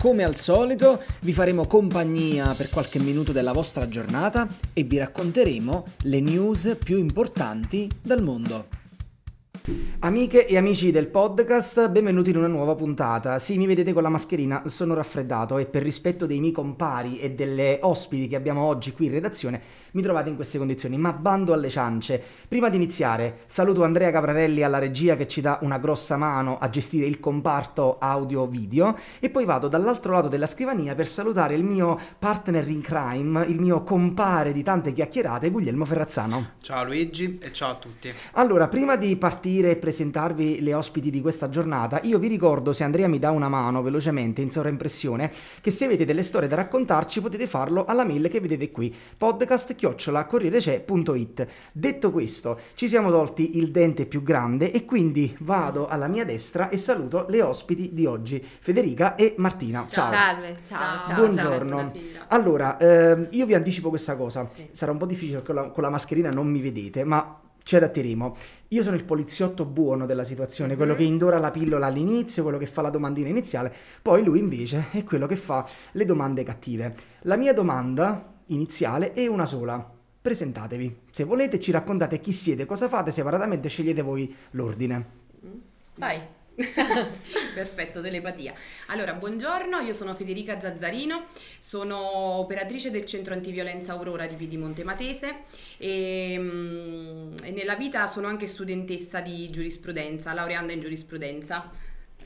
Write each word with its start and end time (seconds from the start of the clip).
Come 0.00 0.24
al 0.24 0.34
solito 0.34 1.02
vi 1.20 1.32
faremo 1.34 1.66
compagnia 1.66 2.54
per 2.54 2.70
qualche 2.70 2.98
minuto 2.98 3.32
della 3.32 3.52
vostra 3.52 3.86
giornata 3.86 4.48
e 4.72 4.82
vi 4.82 4.96
racconteremo 4.96 5.84
le 6.04 6.20
news 6.20 6.78
più 6.82 6.96
importanti 6.96 7.86
dal 8.00 8.22
mondo. 8.22 8.79
Amiche 9.98 10.46
e 10.46 10.56
amici 10.56 10.90
del 10.90 11.08
podcast, 11.08 11.90
benvenuti 11.90 12.30
in 12.30 12.38
una 12.38 12.46
nuova 12.46 12.74
puntata. 12.74 13.38
Sì, 13.38 13.58
mi 13.58 13.66
vedete 13.66 13.92
con 13.92 14.02
la 14.02 14.08
mascherina, 14.08 14.62
sono 14.68 14.94
raffreddato 14.94 15.58
e 15.58 15.66
per 15.66 15.82
rispetto 15.82 16.24
dei 16.24 16.40
miei 16.40 16.52
compari 16.52 17.20
e 17.20 17.32
delle 17.32 17.78
ospiti 17.82 18.26
che 18.26 18.36
abbiamo 18.36 18.62
oggi 18.62 18.92
qui 18.92 19.06
in 19.06 19.12
redazione, 19.12 19.60
mi 19.92 20.00
trovate 20.00 20.30
in 20.30 20.36
queste 20.36 20.56
condizioni, 20.56 20.96
ma 20.96 21.12
bando 21.12 21.52
alle 21.52 21.68
ciance. 21.68 22.22
Prima 22.48 22.70
di 22.70 22.76
iniziare, 22.76 23.40
saluto 23.44 23.84
Andrea 23.84 24.10
Caprarelli 24.10 24.62
alla 24.62 24.78
regia 24.78 25.14
che 25.16 25.28
ci 25.28 25.42
dà 25.42 25.58
una 25.60 25.76
grossa 25.76 26.16
mano 26.16 26.56
a 26.58 26.70
gestire 26.70 27.04
il 27.04 27.20
comparto 27.20 27.98
audio-video 27.98 28.96
e 29.18 29.28
poi 29.28 29.44
vado 29.44 29.68
dall'altro 29.68 30.12
lato 30.12 30.28
della 30.28 30.46
scrivania 30.46 30.94
per 30.94 31.06
salutare 31.06 31.54
il 31.54 31.64
mio 31.64 31.98
partner 32.18 32.66
in 32.66 32.80
crime, 32.80 33.44
il 33.44 33.60
mio 33.60 33.82
compare 33.82 34.54
di 34.54 34.62
tante 34.62 34.94
chiacchierate, 34.94 35.50
Guglielmo 35.50 35.84
Ferrazzano. 35.84 36.52
Ciao 36.60 36.84
Luigi 36.84 37.38
e 37.42 37.52
ciao 37.52 37.72
a 37.72 37.74
tutti. 37.74 38.10
Allora, 38.32 38.66
prima 38.66 38.96
di 38.96 39.14
partire 39.16 39.49
e 39.58 39.76
presentarvi 39.76 40.60
le 40.60 40.74
ospiti 40.74 41.10
di 41.10 41.20
questa 41.20 41.48
giornata, 41.48 42.00
io 42.02 42.18
vi 42.18 42.28
ricordo, 42.28 42.72
se 42.72 42.84
Andrea 42.84 43.08
mi 43.08 43.18
dà 43.18 43.30
una 43.30 43.48
mano 43.48 43.82
velocemente 43.82 44.40
in 44.40 44.50
sovraimpressione, 44.50 45.32
che 45.60 45.70
se 45.72 45.86
avete 45.86 46.04
delle 46.04 46.22
storie 46.22 46.48
da 46.48 46.54
raccontarci 46.54 47.20
potete 47.20 47.46
farlo 47.48 47.84
alla 47.84 48.04
mail 48.04 48.28
che 48.28 48.40
vedete 48.40 48.70
qui, 48.70 48.94
podcast 49.16 49.74
corrierecè.it. 50.26 51.46
Detto 51.72 52.10
questo, 52.12 52.58
ci 52.74 52.88
siamo 52.88 53.10
tolti 53.10 53.58
il 53.58 53.72
dente 53.72 54.06
più 54.06 54.22
grande 54.22 54.70
e 54.70 54.84
quindi 54.84 55.34
vado 55.40 55.88
alla 55.88 56.06
mia 56.06 56.24
destra 56.24 56.68
e 56.68 56.76
saluto 56.76 57.26
le 57.28 57.42
ospiti 57.42 57.92
di 57.92 58.06
oggi, 58.06 58.40
Federica 58.60 59.16
e 59.16 59.34
Martina. 59.38 59.86
Ciao. 59.88 60.12
Salve, 60.12 60.56
ciao, 60.64 61.04
ciao. 61.04 61.14
Buongiorno. 61.16 61.92
Ciao, 61.92 62.24
allora, 62.28 62.78
ehm, 62.78 63.28
io 63.30 63.46
vi 63.46 63.54
anticipo 63.54 63.88
questa 63.88 64.16
cosa. 64.16 64.48
Sarà 64.70 64.92
un 64.92 64.98
po' 64.98 65.06
difficile 65.06 65.38
perché 65.38 65.52
con 65.52 65.54
la, 65.54 65.70
con 65.70 65.82
la 65.82 65.90
mascherina 65.90 66.30
non 66.30 66.48
mi 66.48 66.60
vedete, 66.60 67.04
ma 67.04 67.40
ci 67.70 67.76
adatteremo. 67.76 68.36
Io 68.68 68.82
sono 68.82 68.96
il 68.96 69.04
poliziotto 69.04 69.64
buono 69.64 70.04
della 70.04 70.24
situazione, 70.24 70.74
quello 70.74 70.96
che 70.96 71.04
indora 71.04 71.38
la 71.38 71.52
pillola 71.52 71.86
all'inizio, 71.86 72.42
quello 72.42 72.58
che 72.58 72.66
fa 72.66 72.82
la 72.82 72.90
domandina 72.90 73.28
iniziale, 73.28 73.72
poi 74.02 74.24
lui 74.24 74.40
invece 74.40 74.86
è 74.90 75.04
quello 75.04 75.28
che 75.28 75.36
fa 75.36 75.64
le 75.92 76.04
domande 76.04 76.42
cattive. 76.42 76.96
La 77.22 77.36
mia 77.36 77.54
domanda 77.54 78.38
iniziale 78.46 79.12
è 79.12 79.28
una 79.28 79.46
sola. 79.46 79.88
Presentatevi. 80.20 81.02
Se 81.12 81.22
volete 81.22 81.60
ci 81.60 81.70
raccontate 81.70 82.18
chi 82.18 82.32
siete, 82.32 82.66
cosa 82.66 82.88
fate, 82.88 83.12
separatamente 83.12 83.68
scegliete 83.68 84.02
voi 84.02 84.34
l'ordine. 84.50 85.06
Vai. 85.94 86.20
Perfetto, 87.54 88.00
telepatia. 88.00 88.54
Allora, 88.86 89.14
buongiorno, 89.14 89.78
io 89.80 89.94
sono 89.94 90.14
Federica 90.14 90.60
Zazzarino, 90.60 91.26
sono 91.58 91.98
operatrice 92.38 92.90
del 92.90 93.06
centro 93.06 93.32
antiviolenza 93.32 93.92
Aurora 93.92 94.26
di 94.26 94.34
Piedimonte 94.34 94.84
Matese 94.84 95.44
e, 95.78 96.36
mm, 96.38 97.34
e 97.44 97.50
nella 97.52 97.76
vita 97.76 98.06
sono 98.06 98.26
anche 98.26 98.46
studentessa 98.46 99.20
di 99.20 99.48
giurisprudenza, 99.50 100.34
laureanda 100.34 100.72
in 100.72 100.80
giurisprudenza. 100.80 101.70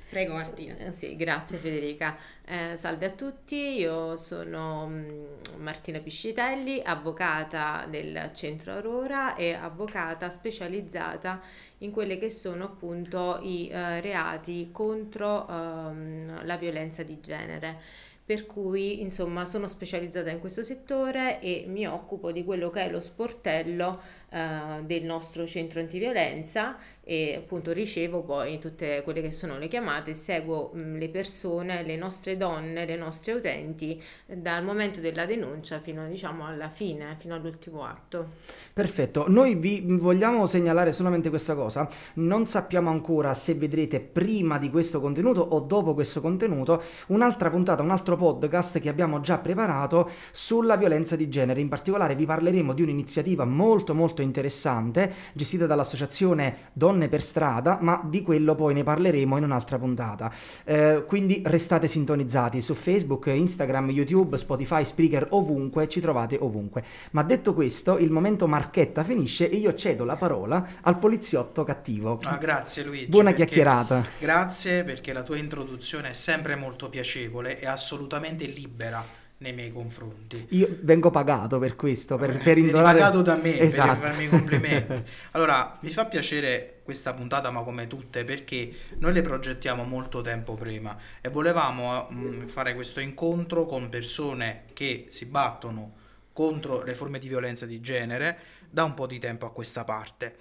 Prego 0.08 0.34
Martina. 0.34 0.76
Eh, 0.78 0.92
Sì, 0.92 1.16
grazie 1.16 1.58
Federica. 1.58 2.16
Eh, 2.46 2.76
salve 2.76 3.06
a 3.06 3.10
tutti, 3.10 3.78
io 3.78 4.16
sono 4.16 4.86
mm, 4.88 5.24
Martina 5.58 5.98
Piscitelli, 6.00 6.82
avvocata 6.84 7.86
del 7.88 8.30
Centro 8.32 8.72
Aurora 8.72 9.34
e 9.34 9.54
avvocata 9.54 10.28
specializzata 10.30 11.40
in 11.84 11.90
quelle 11.90 12.18
che 12.18 12.30
sono 12.30 12.64
appunto 12.64 13.38
i 13.42 13.68
eh, 13.68 14.00
reati 14.00 14.70
contro 14.72 15.46
ehm, 15.48 16.44
la 16.44 16.56
violenza 16.56 17.02
di 17.02 17.20
genere. 17.20 17.78
Per 18.24 18.46
cui, 18.46 19.02
insomma, 19.02 19.44
sono 19.44 19.68
specializzata 19.68 20.30
in 20.30 20.40
questo 20.40 20.62
settore 20.62 21.40
e 21.40 21.66
mi 21.68 21.86
occupo 21.86 22.32
di 22.32 22.42
quello 22.42 22.70
che 22.70 22.86
è 22.86 22.90
lo 22.90 23.00
sportello 23.00 24.00
eh, 24.34 24.82
del 24.82 25.04
nostro 25.04 25.46
centro 25.46 25.78
antiviolenza 25.78 26.76
e 27.06 27.36
appunto 27.36 27.72
ricevo 27.72 28.22
poi 28.22 28.58
tutte 28.58 29.02
quelle 29.04 29.20
che 29.20 29.30
sono 29.30 29.58
le 29.58 29.68
chiamate, 29.68 30.14
seguo 30.14 30.70
mh, 30.72 30.96
le 30.96 31.08
persone, 31.08 31.84
le 31.84 31.96
nostre 31.96 32.36
donne, 32.36 32.86
le 32.86 32.96
nostre 32.96 33.34
utenti 33.34 34.02
dal 34.26 34.64
momento 34.64 35.00
della 35.00 35.26
denuncia 35.26 35.80
fino 35.80 36.08
diciamo 36.08 36.46
alla 36.46 36.68
fine, 36.68 37.14
fino 37.18 37.34
all'ultimo 37.34 37.84
atto. 37.84 38.30
Perfetto, 38.72 39.26
noi 39.28 39.54
vi 39.54 39.84
vogliamo 39.86 40.46
segnalare 40.46 40.90
solamente 40.92 41.28
questa 41.28 41.54
cosa, 41.54 41.88
non 42.14 42.46
sappiamo 42.46 42.90
ancora 42.90 43.34
se 43.34 43.54
vedrete 43.54 44.00
prima 44.00 44.58
di 44.58 44.70
questo 44.70 45.00
contenuto 45.00 45.42
o 45.42 45.60
dopo 45.60 45.94
questo 45.94 46.20
contenuto 46.20 46.82
un'altra 47.08 47.50
puntata, 47.50 47.82
un 47.82 47.90
altro 47.90 48.16
podcast 48.16 48.80
che 48.80 48.88
abbiamo 48.88 49.20
già 49.20 49.38
preparato 49.38 50.10
sulla 50.32 50.76
violenza 50.76 51.14
di 51.14 51.28
genere, 51.28 51.60
in 51.60 51.68
particolare 51.68 52.16
vi 52.16 52.24
parleremo 52.24 52.72
di 52.72 52.82
un'iniziativa 52.82 53.44
molto 53.44 53.94
molto 53.94 54.22
interessante 54.24 55.12
gestita 55.32 55.66
dall'associazione 55.66 56.70
Donne 56.72 57.08
per 57.08 57.22
Strada, 57.22 57.78
ma 57.80 58.02
di 58.04 58.22
quello 58.22 58.54
poi 58.54 58.74
ne 58.74 58.82
parleremo 58.82 59.36
in 59.36 59.44
un'altra 59.44 59.78
puntata. 59.78 60.32
Eh, 60.64 61.04
quindi 61.06 61.42
restate 61.44 61.86
sintonizzati 61.86 62.60
su 62.60 62.74
Facebook, 62.74 63.26
Instagram, 63.26 63.90
YouTube, 63.90 64.36
Spotify, 64.36 64.84
Spreaker, 64.84 65.28
ovunque, 65.30 65.88
ci 65.88 66.00
trovate 66.00 66.36
ovunque. 66.40 66.84
Ma 67.12 67.22
detto 67.22 67.54
questo, 67.54 67.98
il 67.98 68.10
momento 68.10 68.46
marchetta 68.46 69.04
finisce 69.04 69.48
e 69.48 69.56
io 69.56 69.74
cedo 69.74 70.04
la 70.04 70.16
parola 70.16 70.66
al 70.80 70.98
poliziotto 70.98 71.64
cattivo. 71.64 72.18
Ah, 72.22 72.36
grazie 72.36 72.84
Luigi. 72.84 73.06
Buona 73.06 73.30
perché- 73.30 73.44
chiacchierata. 73.44 74.04
Grazie 74.18 74.84
perché 74.84 75.12
la 75.12 75.22
tua 75.22 75.36
introduzione 75.36 76.10
è 76.10 76.12
sempre 76.12 76.56
molto 76.56 76.88
piacevole 76.88 77.60
e 77.60 77.66
assolutamente 77.66 78.46
libera 78.46 79.22
nei 79.38 79.52
miei 79.52 79.72
confronti. 79.72 80.46
Io 80.50 80.78
vengo 80.82 81.10
pagato 81.10 81.58
per 81.58 81.76
questo, 81.76 82.16
per, 82.16 82.38
per 82.38 82.58
indorare... 82.58 82.98
pagato 82.98 83.22
da 83.22 83.36
me 83.36 83.58
Esatto. 83.58 84.00
per 84.00 84.10
farmi 84.10 84.24
i 84.24 84.28
complimenti. 84.28 85.02
Allora, 85.32 85.76
mi 85.80 85.90
fa 85.90 86.06
piacere 86.06 86.81
questa 86.84 87.12
puntata, 87.14 87.50
ma 87.50 87.62
come 87.62 87.86
tutte, 87.86 88.25
perché 88.25 88.72
noi 88.98 89.12
le 89.12 89.22
progettiamo 89.22 89.84
molto 89.84 90.22
tempo 90.22 90.54
prima 90.54 90.96
e 91.20 91.28
volevamo 91.28 92.08
mm, 92.12 92.46
fare 92.46 92.75
questo 92.75 93.00
incontro 93.00 93.66
con 93.66 93.88
persone 93.88 94.64
che 94.72 95.06
si 95.08 95.26
battono 95.26 96.02
contro 96.32 96.82
le 96.82 96.94
forme 96.94 97.19
di 97.19 97.28
violenza 97.28 97.64
di 97.64 97.80
genere 97.80 98.38
da 98.69 98.84
un 98.84 98.94
po' 98.94 99.06
di 99.06 99.19
tempo 99.19 99.46
a 99.46 99.52
questa 99.52 99.84
parte. 99.84 100.37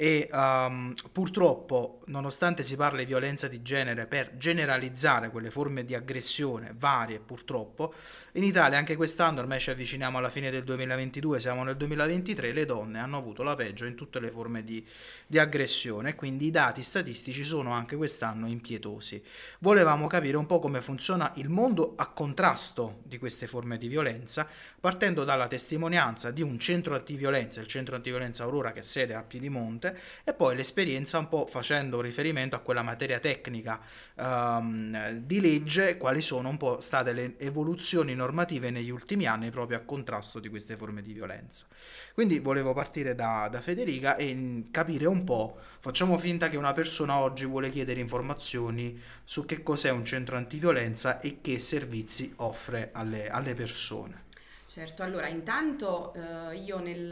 e 0.00 0.28
um, 0.30 0.94
purtroppo 1.10 2.02
nonostante 2.06 2.62
si 2.62 2.76
parli 2.76 2.98
di 2.98 3.06
violenza 3.06 3.48
di 3.48 3.62
genere 3.62 4.06
per 4.06 4.36
generalizzare 4.36 5.28
quelle 5.30 5.50
forme 5.50 5.84
di 5.84 5.92
aggressione 5.92 6.72
varie 6.78 7.18
purtroppo 7.18 7.92
in 8.38 8.44
Italia 8.44 8.78
anche 8.78 8.94
quest'anno 8.94 9.40
ormai 9.40 9.58
ci 9.58 9.70
avviciniamo 9.70 10.16
alla 10.16 10.30
fine 10.30 10.52
del 10.52 10.62
2022 10.62 11.40
siamo 11.40 11.64
nel 11.64 11.76
2023 11.76 12.52
le 12.52 12.64
donne 12.66 13.00
hanno 13.00 13.16
avuto 13.16 13.42
la 13.42 13.56
peggio 13.56 13.84
in 13.84 13.96
tutte 13.96 14.20
le 14.20 14.30
forme 14.30 14.62
di, 14.62 14.86
di 15.26 15.40
aggressione 15.40 16.14
quindi 16.14 16.46
i 16.46 16.50
dati 16.52 16.84
statistici 16.84 17.42
sono 17.42 17.72
anche 17.72 17.96
quest'anno 17.96 18.46
impietosi. 18.46 19.20
Volevamo 19.58 20.06
capire 20.06 20.36
un 20.36 20.46
po' 20.46 20.60
come 20.60 20.80
funziona 20.80 21.32
il 21.34 21.48
mondo 21.48 21.94
a 21.96 22.06
contrasto 22.06 23.00
di 23.02 23.18
queste 23.18 23.48
forme 23.48 23.76
di 23.76 23.88
violenza 23.88 24.46
partendo 24.78 25.24
dalla 25.24 25.48
testimonianza 25.48 26.30
di 26.30 26.42
un 26.42 26.60
centro 26.60 26.94
antiviolenza 26.94 27.60
il 27.60 27.66
centro 27.66 27.96
antiviolenza 27.96 28.44
Aurora 28.44 28.70
che 28.70 28.82
sede 28.82 29.14
a 29.14 29.22
Piedimonte 29.24 29.98
e 30.22 30.32
poi 30.32 30.54
l'esperienza 30.54 31.18
un 31.18 31.28
po' 31.28 31.46
facendo 31.48 32.00
riferimento 32.00 32.54
a 32.54 32.60
quella 32.60 32.82
materia 32.82 33.18
tecnica 33.18 33.80
um, 34.14 35.18
di 35.18 35.40
legge, 35.40 35.96
quali 35.96 36.20
sono 36.20 36.48
un 36.48 36.56
po' 36.56 36.78
state 36.80 37.12
le 37.12 37.34
evoluzioni 37.38 38.14
normative 38.28 38.70
negli 38.70 38.90
ultimi 38.90 39.26
anni 39.26 39.50
proprio 39.50 39.78
a 39.78 39.80
contrasto 39.80 40.38
di 40.38 40.50
queste 40.50 40.76
forme 40.76 41.00
di 41.00 41.14
violenza. 41.14 41.66
Quindi 42.12 42.40
volevo 42.40 42.74
partire 42.74 43.14
da, 43.14 43.48
da 43.50 43.60
Federica 43.62 44.16
e 44.16 44.66
capire 44.70 45.06
un 45.06 45.24
po', 45.24 45.56
facciamo 45.80 46.18
finta 46.18 46.50
che 46.50 46.58
una 46.58 46.74
persona 46.74 47.18
oggi 47.18 47.46
vuole 47.46 47.70
chiedere 47.70 48.00
informazioni 48.00 49.00
su 49.24 49.46
che 49.46 49.62
cos'è 49.62 49.90
un 49.90 50.04
centro 50.04 50.36
antiviolenza 50.36 51.20
e 51.20 51.38
che 51.40 51.58
servizi 51.58 52.34
offre 52.36 52.90
alle, 52.92 53.28
alle 53.30 53.54
persone. 53.54 54.26
Certo, 54.66 55.02
allora 55.02 55.26
intanto 55.26 56.12
eh, 56.14 56.56
io 56.56 56.78
nel, 56.78 57.06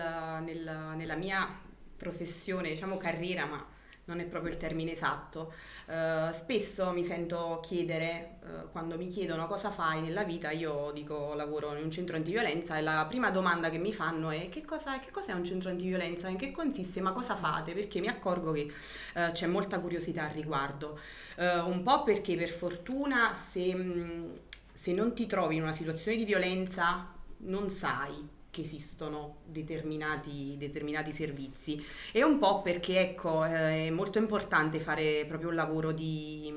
nel, 0.45 0.93
nella 0.95 1.17
mia 1.17 1.49
professione, 1.97 2.69
diciamo 2.69 2.99
carriera, 2.99 3.47
ma 3.47 3.67
non 4.07 4.21
è 4.21 4.25
proprio 4.25 4.51
il 4.51 4.59
termine 4.59 4.93
esatto. 4.93 5.53
Uh, 5.87 6.33
spesso 6.33 6.91
mi 6.91 7.05
sento 7.05 7.61
chiedere, 7.63 8.39
uh, 8.43 8.71
quando 8.71 8.97
mi 8.97 9.09
chiedono 9.09 9.47
cosa 9.47 9.71
fai 9.71 10.01
nella 10.01 10.25
vita, 10.25 10.51
io 10.51 10.91
dico 10.93 11.35
lavoro 11.35 11.75
in 11.77 11.85
un 11.85 11.91
centro 11.91 12.17
antiviolenza 12.17 12.77
e 12.77 12.83
la 12.83 13.05
prima 13.09 13.31
domanda 13.31 13.71
che 13.71 13.79
mi 13.79 13.93
fanno 13.93 14.31
è 14.31 14.49
che, 14.49 14.65
cosa, 14.65 14.99
che 15.01 15.11
cos'è 15.11 15.33
un 15.33 15.45
centro 15.45 15.71
antiviolenza, 15.71 16.29
in 16.29 16.37
che 16.37 16.53
consiste, 16.53 17.01
ma 17.01 17.13
cosa 17.13 17.37
fate? 17.37 17.73
Perché 17.73 18.01
mi 18.01 18.09
accorgo 18.09 18.53
che 18.53 18.73
uh, 19.15 19.33
c'è 19.33 19.47
molta 19.47 19.81
curiosità 19.81 20.25
al 20.25 20.31
riguardo. 20.31 20.99
un 21.37 21.83
po' 21.83 22.03
perché 22.03 22.35
per 22.37 22.49
fortuna 22.49 23.35
se, 23.35 23.75
mh, 23.75 24.39
se 24.73 24.93
non 24.93 25.15
ti 25.15 25.27
trovi 25.27 25.57
in 25.57 25.63
una 25.63 25.73
situazione 25.73 26.17
di 26.17 26.25
violenza 26.25 27.13
non 27.39 27.69
sai 27.69 28.36
che 28.57 28.63
esistono 28.63 29.41
determinati, 29.45 30.57
determinati 30.57 31.13
servizi 31.13 31.85
e 32.11 32.25
un 32.25 32.39
po' 32.39 32.63
perché 32.63 33.01
ecco 33.01 33.45
eh, 33.45 33.89
è 33.89 33.91
molto 33.91 34.17
importante 34.17 34.81
fare 34.81 35.27
proprio 35.29 35.51
un 35.51 35.57
lavoro 35.57 35.93
di, 35.93 36.51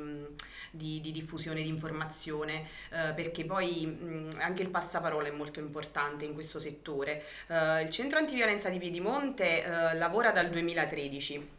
di, 0.71 1.01
di 1.01 1.11
diffusione 1.11 1.61
di 1.61 1.67
informazione 1.67 2.67
eh, 2.89 3.11
perché 3.13 3.43
poi 3.43 3.85
mh, 3.85 4.37
anche 4.39 4.61
il 4.61 4.69
passaparola 4.69 5.27
è 5.27 5.31
molto 5.31 5.59
importante 5.59 6.23
in 6.23 6.33
questo 6.33 6.61
settore. 6.61 7.25
Eh, 7.47 7.81
il 7.83 7.89
centro 7.89 8.17
antiviolenza 8.17 8.69
di 8.69 8.79
Piedimonte 8.79 9.61
eh, 9.61 9.95
lavora 9.97 10.31
dal 10.31 10.49
2013 10.49 11.57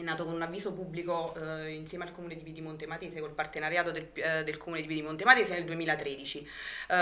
è 0.00 0.04
nato 0.04 0.24
con 0.24 0.34
un 0.34 0.42
avviso 0.42 0.72
pubblico 0.72 1.34
eh, 1.34 1.70
insieme 1.72 2.04
al 2.04 2.12
comune 2.12 2.36
di 2.36 2.42
Piedimonte 2.42 2.86
Matese, 2.86 3.20
col 3.20 3.30
partenariato 3.30 3.90
del, 3.90 4.08
eh, 4.14 4.44
del 4.44 4.56
comune 4.56 4.80
di 4.80 4.86
Piedimonte 4.86 5.24
Matese 5.24 5.54
nel 5.54 5.64
2013. 5.64 6.48
Um, 6.88 6.96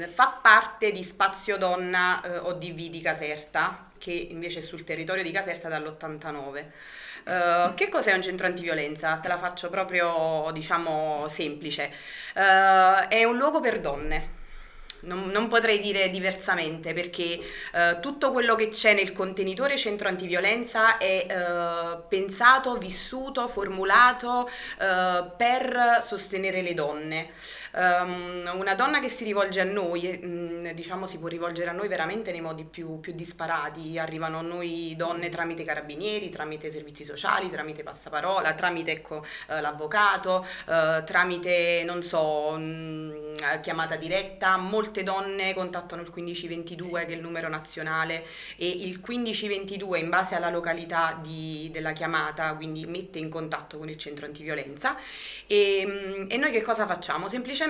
ehm, 0.00 0.08
fa 0.08 0.38
parte 0.42 0.90
di 0.90 1.02
Spazio 1.02 1.56
Donna 1.56 2.22
eh, 2.22 2.38
ODV 2.38 2.88
di 2.88 3.00
Caserta, 3.00 3.90
che 3.98 4.12
invece 4.12 4.60
è 4.60 4.62
sul 4.62 4.84
territorio 4.84 5.22
di 5.22 5.30
Caserta 5.30 5.68
dall'89. 5.68 6.64
Uh, 7.24 7.30
eh, 7.30 7.72
che 7.74 7.88
cos'è 7.88 8.12
un 8.12 8.22
centro 8.22 8.46
antiviolenza? 8.46 9.16
Te 9.18 9.28
la 9.28 9.38
faccio 9.38 9.70
proprio, 9.70 10.50
diciamo, 10.52 11.26
semplice. 11.28 11.90
Uh, 12.34 13.08
è 13.08 13.24
un 13.24 13.36
luogo 13.36 13.60
per 13.60 13.80
donne 13.80 14.40
non, 15.02 15.28
non, 15.30 15.48
potrei 15.48 15.78
dire 15.78 16.10
diversamente 16.10 16.92
perché 16.92 17.38
uh, 17.72 18.00
tutto 18.00 18.32
quello 18.32 18.54
che 18.54 18.68
c'è 18.68 18.94
nel 18.94 19.12
contenitore 19.12 19.76
centro 19.76 20.08
antiviolenza 20.08 20.98
è 20.98 21.26
uh, 21.28 22.02
pensato, 22.08 22.76
vissuto, 22.76 23.48
formulato 23.48 24.48
uh, 24.78 25.30
per 25.36 26.02
sostenere 26.02 26.62
le 26.62 26.74
donne. 26.74 27.30
Um, 27.74 28.50
una 28.54 28.74
donna 28.74 29.00
che 29.00 29.08
si 29.08 29.24
rivolge 29.24 29.60
a 29.60 29.64
noi, 29.64 30.18
mh, 30.18 30.72
diciamo 30.72 31.06
si 31.06 31.18
può 31.18 31.28
rivolgere 31.28 31.70
a 31.70 31.72
noi 31.72 31.88
veramente 31.88 32.30
nei 32.30 32.42
modi 32.42 32.64
più, 32.64 33.00
più, 33.00 33.14
disparati, 33.14 33.98
arrivano 33.98 34.38
a 34.40 34.42
noi 34.42 34.92
donne 34.94 35.30
tramite 35.30 35.64
carabinieri, 35.64 36.28
tramite 36.28 36.70
servizi 36.70 37.04
sociali, 37.04 37.48
tramite 37.48 37.82
passaparola, 37.82 38.52
tramite 38.52 38.90
ecco, 38.90 39.24
l'avvocato, 39.46 40.44
tramite 40.64 41.82
non 41.86 42.02
so, 42.02 42.50
mh, 42.50 43.60
chiamata 43.62 43.96
diretta, 43.96 44.58
molte 44.58 45.02
donne 45.02 45.54
contattano 45.54 46.02
il 46.02 46.10
1522 46.14 47.00
sì. 47.00 47.06
che 47.06 47.12
è 47.12 47.16
il 47.16 47.22
numero 47.22 47.48
nazionale 47.48 48.24
e 48.56 48.68
il 48.68 49.00
1522 49.04 49.98
in 49.98 50.10
base 50.10 50.34
alla 50.34 50.50
località 50.50 51.18
di, 51.22 51.70
della 51.72 51.92
chiamata 51.92 52.54
quindi 52.54 52.84
mette 52.84 53.18
in 53.18 53.30
contatto 53.30 53.78
con 53.78 53.88
il 53.88 53.96
centro 53.96 54.26
antiviolenza 54.26 54.96
e, 55.46 56.26
e 56.28 56.36
noi 56.36 56.50
che 56.50 56.60
cosa 56.60 56.84
facciamo? 56.86 57.28
Semplicemente 57.28 57.60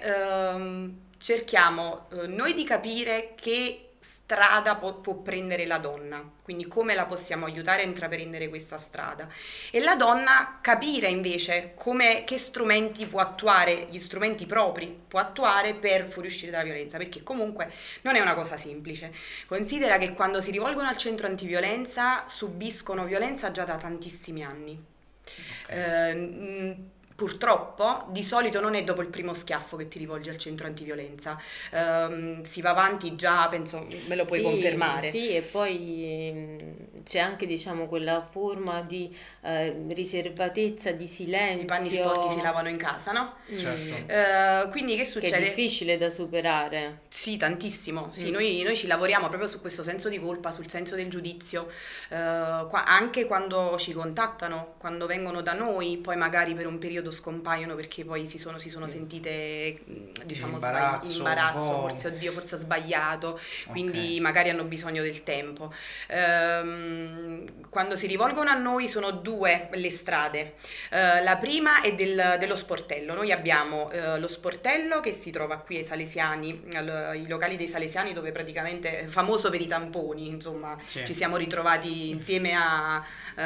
ehm, 0.00 0.98
cerchiamo 1.18 2.08
eh, 2.12 2.26
noi 2.26 2.54
di 2.54 2.64
capire 2.64 3.34
che 3.34 3.92
strada 4.02 4.74
può, 4.74 4.94
può, 4.94 5.14
prendere 5.14 5.64
la 5.64 5.78
donna, 5.78 6.28
quindi 6.42 6.66
come 6.66 6.94
la 6.96 7.04
possiamo 7.04 7.46
aiutare 7.46 7.82
a 7.82 7.84
intraprendere 7.84 8.48
questa 8.48 8.76
strada. 8.76 9.28
E 9.70 9.78
la 9.80 9.94
donna 9.94 10.58
capire 10.60 11.06
invece 11.08 11.72
come, 11.76 12.24
che 12.24 12.36
strumenti 12.38 13.06
può 13.06 13.20
attuare, 13.20 13.86
gli 13.90 14.00
strumenti 14.00 14.44
propri 14.44 14.86
può 15.06 15.20
attuare 15.20 15.74
per 15.74 16.08
fuoriuscire 16.08 16.50
dalla 16.50 16.64
violenza, 16.64 16.98
perché 16.98 17.22
comunque 17.22 17.70
non 18.02 18.16
è 18.16 18.20
una 18.20 18.34
cosa 18.34 18.56
semplice. 18.56 19.12
Considera 19.46 19.98
che 19.98 20.14
quando 20.14 20.40
si 20.40 20.50
rivolgono 20.50 20.88
al 20.88 20.96
centro 20.96 21.28
antiviolenza 21.28 22.24
subiscono 22.26 23.04
violenza 23.04 23.52
già 23.52 23.62
da 23.62 23.76
tantissimi 23.76 24.42
anni. 24.42 24.82
Okay. 25.64 25.78
Eh, 25.78 26.76
Purtroppo 27.14 28.06
di 28.10 28.22
solito 28.22 28.60
non 28.60 28.74
è 28.74 28.84
dopo 28.84 29.02
il 29.02 29.08
primo 29.08 29.32
schiaffo 29.34 29.76
che 29.76 29.88
ti 29.88 29.98
rivolgi 29.98 30.30
al 30.30 30.38
centro 30.38 30.66
antiviolenza, 30.66 31.40
um, 31.72 32.42
si 32.42 32.60
va 32.60 32.70
avanti 32.70 33.14
già, 33.16 33.46
penso, 33.48 33.86
me 34.06 34.16
lo 34.16 34.24
puoi 34.24 34.38
sì, 34.38 34.44
confermare. 34.44 35.10
Sì, 35.10 35.28
e 35.34 35.42
poi 35.42 36.04
ehm, 36.04 36.74
c'è 37.04 37.18
anche 37.18 37.46
diciamo 37.46 37.86
quella 37.86 38.26
forma 38.28 38.82
di 38.82 39.14
uh, 39.40 39.92
riservatezza, 39.92 40.90
di 40.92 41.06
silenzio. 41.06 41.62
I 41.62 41.66
panni 41.66 41.88
sporchi 41.88 42.34
si 42.34 42.42
lavano 42.42 42.68
in 42.68 42.76
casa, 42.76 43.12
no? 43.12 43.34
Certo. 43.54 44.12
Uh, 44.12 44.70
quindi 44.70 44.96
che 44.96 45.04
succede? 45.04 45.30
Che 45.30 45.36
è 45.36 45.40
difficile 45.40 45.98
da 45.98 46.10
superare. 46.10 47.00
Sì, 47.08 47.36
tantissimo. 47.36 48.10
Sì, 48.12 48.28
mm. 48.28 48.32
noi, 48.32 48.62
noi, 48.62 48.76
ci 48.76 48.86
lavoriamo 48.86 49.28
proprio 49.28 49.48
su 49.48 49.60
questo 49.60 49.82
senso 49.82 50.08
di 50.08 50.18
colpa, 50.18 50.50
sul 50.50 50.68
senso 50.68 50.96
del 50.96 51.08
giudizio, 51.08 51.62
uh, 51.64 52.66
qua, 52.68 52.84
anche 52.86 53.26
quando 53.26 53.76
ci 53.78 53.92
contattano, 53.92 54.74
quando 54.78 55.06
vengono 55.06 55.42
da 55.42 55.52
noi, 55.52 55.98
poi 55.98 56.16
magari 56.16 56.54
per 56.54 56.66
un 56.66 56.78
periodo 56.78 57.01
scompaiono 57.10 57.74
perché 57.74 58.04
poi 58.04 58.26
si 58.26 58.38
sono, 58.38 58.58
si 58.58 58.70
sono 58.70 58.86
sentite 58.86 59.78
diciamo 60.24 60.54
imbarazzo, 60.54 61.06
sbagli- 61.06 61.16
imbarazzo 61.18 61.80
forse 61.80 62.08
oddio 62.08 62.32
forse 62.32 62.54
ho 62.54 62.58
sbagliato. 62.58 63.40
Quindi 63.68 63.98
okay. 63.98 64.20
magari 64.20 64.50
hanno 64.50 64.64
bisogno 64.64 65.02
del 65.02 65.22
tempo. 65.22 65.72
Ehm, 66.08 67.68
quando 67.68 67.96
si 67.96 68.06
rivolgono 68.06 68.50
a 68.50 68.54
noi 68.54 68.88
sono 68.88 69.10
due 69.10 69.68
le 69.72 69.90
strade. 69.90 70.54
Eh, 70.90 71.22
la 71.22 71.36
prima 71.36 71.80
è 71.80 71.94
del, 71.94 72.36
dello 72.38 72.56
sportello. 72.56 73.14
Noi 73.14 73.32
abbiamo 73.32 73.90
eh, 73.90 74.18
lo 74.18 74.28
sportello 74.28 75.00
che 75.00 75.12
si 75.12 75.30
trova 75.30 75.58
qui 75.58 75.76
ai 75.76 75.84
Salesiani 75.84 76.62
al, 76.76 77.12
i 77.16 77.26
locali 77.26 77.56
dei 77.56 77.68
Salesiani 77.68 78.12
dove 78.12 78.32
praticamente 78.32 79.00
è 79.00 79.06
famoso 79.06 79.50
per 79.50 79.60
i 79.60 79.66
tamponi 79.66 80.28
insomma 80.28 80.76
sì. 80.84 81.04
ci 81.04 81.14
siamo 81.14 81.36
ritrovati 81.36 82.10
insieme 82.10 82.54
a, 82.54 83.04
uh, 83.36 83.40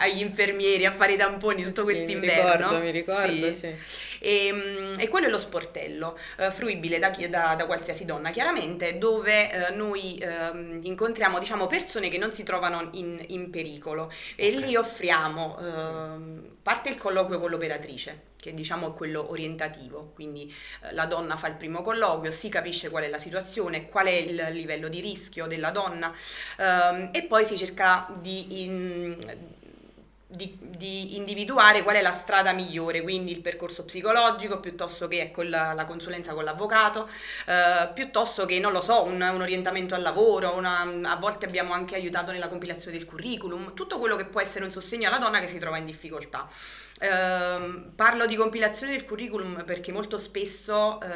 agli 0.00 0.20
infermieri 0.20 0.84
a 0.86 0.92
fare 0.92 1.14
i 1.14 1.16
tamponi 1.16 1.62
tutto 1.62 1.84
sì, 1.84 1.92
quest'inverno 1.92 2.67
mi 2.72 2.90
ricordo, 2.90 3.54
sì. 3.54 3.54
sì. 3.54 3.74
E, 4.20 4.46
ehm, 4.46 4.94
e, 4.98 5.08
quello 5.08 5.26
è 5.26 5.30
lo 5.30 5.38
sportello, 5.38 6.18
eh, 6.38 6.50
fruibile 6.50 6.98
da, 6.98 7.10
da, 7.28 7.54
da, 7.54 7.66
qualsiasi 7.66 8.04
donna, 8.04 8.30
chiaramente, 8.30 8.98
dove 8.98 9.50
eh, 9.50 9.74
noi 9.74 10.16
eh, 10.18 10.78
incontriamo 10.82 11.38
diciamo, 11.38 11.66
persone 11.66 12.08
che 12.08 12.18
non 12.18 12.32
si 12.32 12.42
trovano 12.42 12.88
in, 12.92 13.22
in 13.28 13.50
pericolo 13.50 14.12
e 14.36 14.48
okay. 14.48 14.68
lì 14.68 14.76
offriamo, 14.76 15.58
ehm, 15.60 16.56
parte 16.62 16.88
il 16.88 16.98
colloquio 16.98 17.38
con 17.38 17.50
l'operatrice, 17.50 18.26
che 18.40 18.54
diciamo 18.54 18.92
è 18.92 18.94
quello 18.94 19.30
orientativo, 19.30 20.12
quindi 20.14 20.52
eh, 20.82 20.94
la 20.94 21.06
donna 21.06 21.36
fa 21.36 21.48
il 21.48 21.54
primo 21.54 21.82
colloquio, 21.82 22.30
si 22.30 22.48
capisce 22.48 22.88
qual 22.88 23.04
è 23.04 23.08
la 23.08 23.18
situazione, 23.18 23.88
qual 23.88 24.06
è 24.06 24.12
il 24.12 24.48
livello 24.52 24.88
di 24.88 25.00
rischio 25.00 25.46
della 25.46 25.70
donna 25.70 26.14
ehm, 26.58 27.10
e 27.12 27.22
poi 27.24 27.44
si 27.44 27.56
cerca 27.56 28.08
di... 28.20 28.64
In, 28.64 29.16
di, 30.30 30.58
di 30.60 31.16
individuare 31.16 31.82
qual 31.82 31.96
è 31.96 32.02
la 32.02 32.12
strada 32.12 32.52
migliore, 32.52 33.00
quindi 33.00 33.32
il 33.32 33.40
percorso 33.40 33.86
psicologico 33.86 34.60
piuttosto 34.60 35.08
che 35.08 35.22
ecco, 35.22 35.42
la, 35.42 35.72
la 35.72 35.86
consulenza 35.86 36.34
con 36.34 36.44
l'avvocato, 36.44 37.08
eh, 37.46 37.88
piuttosto 37.94 38.44
che, 38.44 38.58
non 38.58 38.72
lo 38.72 38.82
so, 38.82 39.04
un, 39.04 39.22
un 39.22 39.40
orientamento 39.40 39.94
al 39.94 40.02
lavoro, 40.02 40.54
una, 40.54 40.82
a 40.82 41.16
volte 41.16 41.46
abbiamo 41.46 41.72
anche 41.72 41.94
aiutato 41.94 42.30
nella 42.30 42.48
compilazione 42.48 42.98
del 42.98 43.06
curriculum, 43.06 43.72
tutto 43.72 43.98
quello 43.98 44.16
che 44.16 44.26
può 44.26 44.42
essere 44.42 44.66
un 44.66 44.70
sostegno 44.70 45.08
alla 45.08 45.18
donna 45.18 45.40
che 45.40 45.46
si 45.46 45.58
trova 45.58 45.78
in 45.78 45.86
difficoltà. 45.86 46.46
Uh, 47.00 47.94
parlo 47.94 48.26
di 48.26 48.34
compilazione 48.34 48.90
del 48.90 49.04
curriculum 49.04 49.62
perché 49.64 49.92
molto 49.92 50.18
spesso 50.18 50.98
uh, 51.00 51.06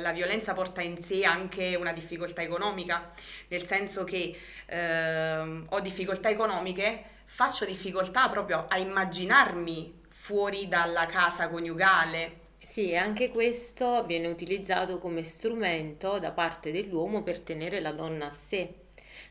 la 0.00 0.12
violenza 0.14 0.52
porta 0.52 0.82
in 0.82 1.02
sé 1.02 1.24
anche 1.24 1.74
una 1.74 1.92
difficoltà 1.92 2.42
economica, 2.42 3.10
nel 3.48 3.66
senso 3.66 4.04
che 4.04 4.38
uh, 4.70 5.64
ho 5.68 5.80
difficoltà 5.80 6.28
economiche, 6.30 7.15
faccio 7.26 7.64
difficoltà 7.64 8.28
proprio 8.28 8.64
a 8.68 8.78
immaginarmi 8.78 10.00
fuori 10.08 10.68
dalla 10.68 11.06
casa 11.06 11.48
coniugale. 11.48 12.44
Sì, 12.58 12.96
anche 12.96 13.28
questo 13.28 14.04
viene 14.06 14.26
utilizzato 14.26 14.98
come 14.98 15.22
strumento 15.22 16.18
da 16.18 16.32
parte 16.32 16.72
dell'uomo 16.72 17.22
per 17.22 17.40
tenere 17.40 17.80
la 17.80 17.92
donna 17.92 18.26
a 18.26 18.30
sé, 18.30 18.72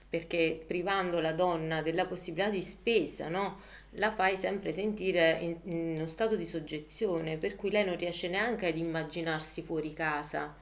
perché 0.08 0.64
privando 0.66 1.20
la 1.20 1.34
donna 1.34 1.82
della 1.82 2.06
possibilità 2.06 2.50
di 2.50 2.62
spesa, 2.62 3.28
no? 3.28 3.60
la 3.98 4.12
fai 4.14 4.38
sempre 4.38 4.72
sentire 4.72 5.38
in, 5.42 5.58
in 5.64 5.96
uno 5.96 6.08
stato 6.08 6.36
di 6.36 6.46
soggezione, 6.46 7.38
per 7.38 7.56
cui 7.56 7.72
lei 7.72 7.86
non 7.86 7.98
riesce 7.98 8.30
neanche 8.30 8.68
ad 8.68 8.78
immaginarsi 8.78 9.62
fuori 9.62 9.94
casa, 9.94 10.54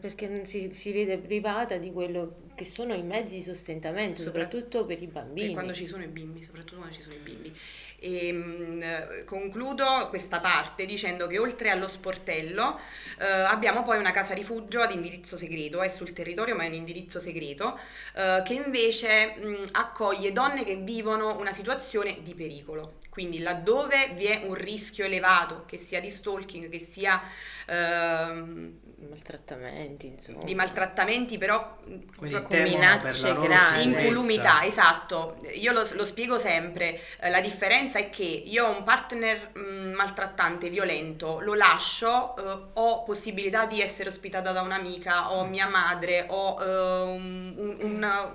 perché 0.00 0.46
si, 0.46 0.70
si 0.72 0.90
vede 0.90 1.18
privata 1.18 1.76
di 1.76 1.92
quello 1.92 2.34
che 2.54 2.64
sono 2.64 2.94
i 2.94 3.02
mezzi 3.02 3.34
di 3.34 3.42
sostentamento, 3.42 4.22
soprattutto 4.22 4.86
per 4.86 5.02
i 5.02 5.06
bambini. 5.06 5.48
Per 5.48 5.54
quando 5.54 5.74
ci 5.74 5.86
sono 5.86 6.02
i 6.02 6.06
bimbi, 6.06 6.42
soprattutto 6.42 6.76
quando 6.76 6.94
ci 6.94 7.02
sono 7.02 7.14
i 7.14 7.18
bimbi. 7.18 7.54
E, 7.98 8.32
mh, 8.32 9.24
concludo 9.26 10.06
questa 10.08 10.40
parte 10.40 10.86
dicendo 10.86 11.26
che 11.26 11.38
oltre 11.38 11.68
allo 11.68 11.88
sportello 11.88 12.78
eh, 13.18 13.24
abbiamo 13.26 13.82
poi 13.82 13.98
una 13.98 14.12
casa 14.12 14.32
rifugio 14.32 14.80
ad 14.80 14.92
indirizzo 14.92 15.36
segreto, 15.36 15.82
è 15.82 15.88
sul 15.88 16.12
territorio 16.14 16.54
ma 16.54 16.64
è 16.64 16.68
un 16.68 16.74
indirizzo 16.74 17.20
segreto, 17.20 17.78
eh, 18.14 18.42
che 18.46 18.54
invece 18.54 19.34
mh, 19.36 19.64
accoglie 19.72 20.32
donne 20.32 20.64
che 20.64 20.76
vivono 20.76 21.38
una 21.38 21.52
situazione 21.52 22.22
di 22.22 22.34
pericolo. 22.34 22.94
Quindi 23.10 23.40
laddove 23.40 24.12
vi 24.14 24.26
è 24.26 24.42
un 24.44 24.54
rischio 24.54 25.04
elevato, 25.04 25.64
che 25.66 25.78
sia 25.78 26.00
di 26.00 26.10
stalking, 26.10 26.68
che 26.68 26.78
sia 26.78 27.22
ehm, 27.66 28.78
maltrattamenti, 28.98 30.06
insomma. 30.06 30.42
Di 30.42 30.54
maltrattamenti, 30.54 31.36
però 31.36 31.76
Quindi 32.16 32.42
con 32.42 32.62
minacce 32.62 33.34
gravi. 33.34 33.82
Incolumità, 33.82 34.64
esatto. 34.64 35.36
Io 35.54 35.72
lo, 35.72 35.86
lo 35.92 36.04
spiego 36.04 36.38
sempre. 36.38 37.00
Eh, 37.20 37.28
la 37.28 37.40
differenza 37.40 37.98
è 37.98 38.08
che 38.08 38.24
io 38.24 38.66
ho 38.66 38.76
un 38.76 38.84
partner 38.84 39.50
mh, 39.54 39.92
maltrattante, 39.94 40.70
violento, 40.70 41.40
lo 41.40 41.54
lascio, 41.54 42.36
eh, 42.36 42.70
ho 42.72 43.02
possibilità 43.04 43.66
di 43.66 43.80
essere 43.82 44.08
ospitata 44.08 44.52
da 44.52 44.62
un'amica, 44.62 45.32
ho 45.32 45.44
mia 45.44 45.68
madre, 45.68 46.26
ho 46.28 46.62
eh, 46.62 47.02
un, 47.02 47.76
un, 47.80 48.32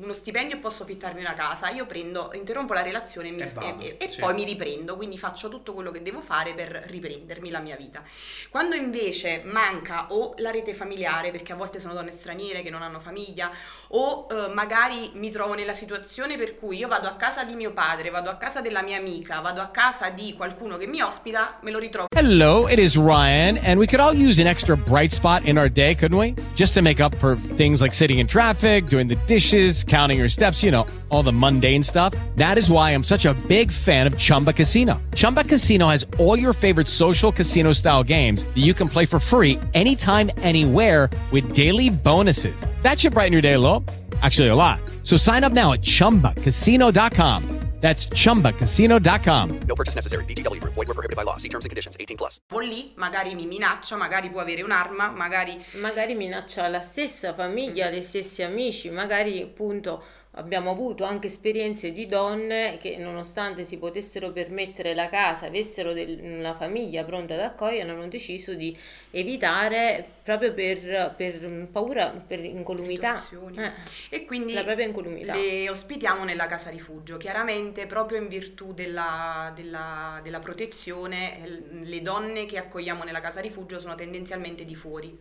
uno 0.00 0.12
stipendio 0.12 0.56
e 0.56 0.60
posso 0.60 0.84
fittarmi 0.84 1.20
una 1.20 1.34
casa, 1.34 1.70
io 1.70 1.86
prendo, 1.86 2.30
interrompo 2.34 2.72
la 2.74 2.82
relazione 2.82 3.28
e, 3.28 3.32
mi 3.32 3.40
E 3.42 3.50
vado, 3.52 3.82
e- 3.82 3.96
e 3.98 4.08
sì. 4.08 4.20
poi 4.20 4.34
mi 4.34 4.44
riprendo, 4.44 4.96
quindi 4.96 5.18
faccio 5.18 5.48
tutto 5.48 5.72
quello 5.74 5.90
che 5.90 6.02
devo 6.02 6.20
fare 6.20 6.54
per 6.54 6.70
riprendermi 6.86 7.50
la 7.50 7.60
mia 7.60 7.76
vita. 7.76 8.02
Quando 8.50 8.74
invece 8.74 9.42
manca 9.44 10.06
o 10.12 10.34
la 10.38 10.50
rete 10.50 10.74
familiare, 10.74 11.30
perché 11.30 11.52
a 11.52 11.56
volte 11.56 11.80
sono 11.80 11.94
donne 11.94 12.12
straniere 12.12 12.62
che 12.62 12.70
non 12.70 12.82
hanno 12.82 13.00
famiglia, 13.00 13.50
o 13.96 14.26
eh, 14.28 14.52
magari 14.52 15.12
mi 15.14 15.30
trovo 15.30 15.54
nella 15.54 15.74
situazione 15.74 16.36
per 16.36 16.56
cui 16.56 16.78
io 16.78 16.88
vado 16.88 17.06
a 17.06 17.14
casa 17.14 17.44
di 17.44 17.54
mio 17.54 17.72
padre, 17.72 18.10
vado 18.10 18.28
a 18.28 18.36
casa 18.36 18.60
della 18.60 18.82
mia 18.82 18.98
amica, 18.98 19.40
vado 19.40 19.60
a 19.60 19.68
casa 19.68 20.10
di 20.10 20.34
qualcuno 20.36 20.76
che 20.76 20.86
mi 20.86 21.00
ospita, 21.00 21.58
me 21.62 21.70
lo 21.70 21.78
ritrovo. 21.78 22.08
Hello, 22.16 22.66
it 22.68 22.78
is 22.78 22.96
Ryan, 22.96 23.56
and 23.58 23.78
we 23.78 23.86
could 23.86 24.00
all 24.00 24.12
use 24.12 24.40
an 24.40 24.48
extra 24.48 24.76
bright 24.76 25.12
spot 25.12 25.44
in 25.44 25.56
our 25.56 25.68
day, 25.68 25.94
couldn't 25.94 26.18
we? 26.18 26.34
Just 26.56 26.74
to 26.74 26.82
make 26.82 27.00
up 27.00 27.14
for 27.16 27.36
things 27.36 27.80
like 27.80 27.94
sitting 27.94 28.18
in 28.18 28.26
traffic, 28.26 28.86
doing 28.88 29.06
the 29.06 29.18
dishes, 29.26 29.84
counting 29.84 30.18
your 30.18 30.28
steps, 30.28 30.62
you 30.62 30.72
know, 30.72 30.86
all 31.10 31.22
the 31.22 31.32
mundane 31.32 31.82
stuff. 31.82 32.12
That 32.34 32.58
is 32.58 32.68
why 32.68 32.90
I'm 32.90 33.04
such 33.04 33.26
a 33.26 33.34
big 33.46 33.70
fan 33.70 34.08
of 34.08 34.18
Chumba 34.18 34.52
Casino. 34.52 35.00
Chumba 35.14 35.44
Casino 35.44 35.86
has 35.86 36.04
all 36.18 36.36
your 36.36 36.52
favorite 36.52 36.88
social 36.88 37.30
casino 37.30 37.72
style 37.72 38.02
games 38.02 38.44
that 38.44 38.62
you 38.62 38.74
can 38.74 38.88
play 38.88 39.06
for 39.06 39.20
free 39.20 39.60
anytime, 39.74 40.30
anywhere 40.38 41.08
with 41.30 41.54
daily 41.54 41.90
bonuses. 41.90 42.56
That 42.82 42.98
should 42.98 43.12
brighten 43.12 43.32
your 43.32 43.42
day 43.42 43.54
a 43.54 43.58
little. 43.58 43.83
Actually, 44.22 44.48
a 44.48 44.54
lot. 44.54 44.80
So 45.02 45.16
sign 45.16 45.42
up 45.42 45.52
now 45.52 45.72
at 45.72 45.82
chumbacasino.com. 45.82 47.64
That's 47.84 48.06
chumbacasino.com. 48.06 49.60
No 49.68 49.74
purchase 49.74 49.94
necessary. 49.94 50.24
VGW 50.24 50.58
Group. 50.58 50.72
Void 50.72 50.88
were 50.88 50.94
prohibited 50.94 51.16
by 51.18 51.22
law. 51.22 51.36
See 51.36 51.50
terms 51.50 51.66
and 51.66 51.70
conditions. 51.70 51.98
18 52.00 52.16
plus. 52.16 52.38
lì, 52.62 52.94
magari 52.96 53.34
mi 53.34 53.44
minaccia, 53.44 53.94
magari 53.96 54.30
può 54.30 54.40
avere 54.40 54.62
un'arma, 54.62 55.10
magari 55.10 55.62
magari 55.82 56.14
minaccia 56.14 56.66
la 56.68 56.80
stessa 56.80 57.34
famiglia, 57.34 57.90
gli 57.90 58.00
stessi 58.00 58.42
amici, 58.42 58.88
magari 58.88 59.42
appunto 59.42 60.02
abbiamo 60.36 60.70
avuto 60.70 61.04
anche 61.04 61.28
esperienze 61.28 61.92
di 61.92 62.06
donne 62.06 62.76
che 62.80 62.96
nonostante 62.96 63.64
si 63.64 63.78
potessero 63.78 64.32
permettere 64.32 64.94
la 64.94 65.08
casa, 65.08 65.46
avessero 65.46 65.92
del- 65.92 66.18
una 66.22 66.54
famiglia 66.54 67.04
pronta 67.04 67.34
ad 67.34 67.40
accogliere, 67.40 67.88
hanno 67.90 68.08
deciso 68.08 68.54
di 68.54 68.76
evitare 69.10 70.04
proprio 70.22 70.52
per, 70.52 71.14
per 71.16 71.68
paura, 71.70 72.08
per 72.08 72.44
incolumità. 72.44 73.22
Eh. 73.56 73.70
E 74.10 74.24
quindi 74.24 74.54
La 74.54 74.64
propria 74.64 74.86
incolumità. 74.86 75.34
le 75.34 75.70
ospitiamo 75.70 76.24
nella 76.24 76.46
casa 76.46 76.70
rifugio. 76.70 77.16
Chiaramente, 77.16 77.86
proprio 77.86 78.18
in 78.20 78.28
virtù 78.28 78.72
della, 78.72 79.52
della- 79.54 80.20
della 80.22 80.40
protezione, 80.40 81.38
le 81.82 82.02
donne 82.02 82.46
che 82.46 82.58
accogliamo 82.58 83.04
nella 83.04 83.20
casa 83.20 83.40
rifugio 83.40 83.80
sono 83.80 83.94
tendenzialmente 83.94 84.64
di 84.64 84.74
fuori. 84.74 85.16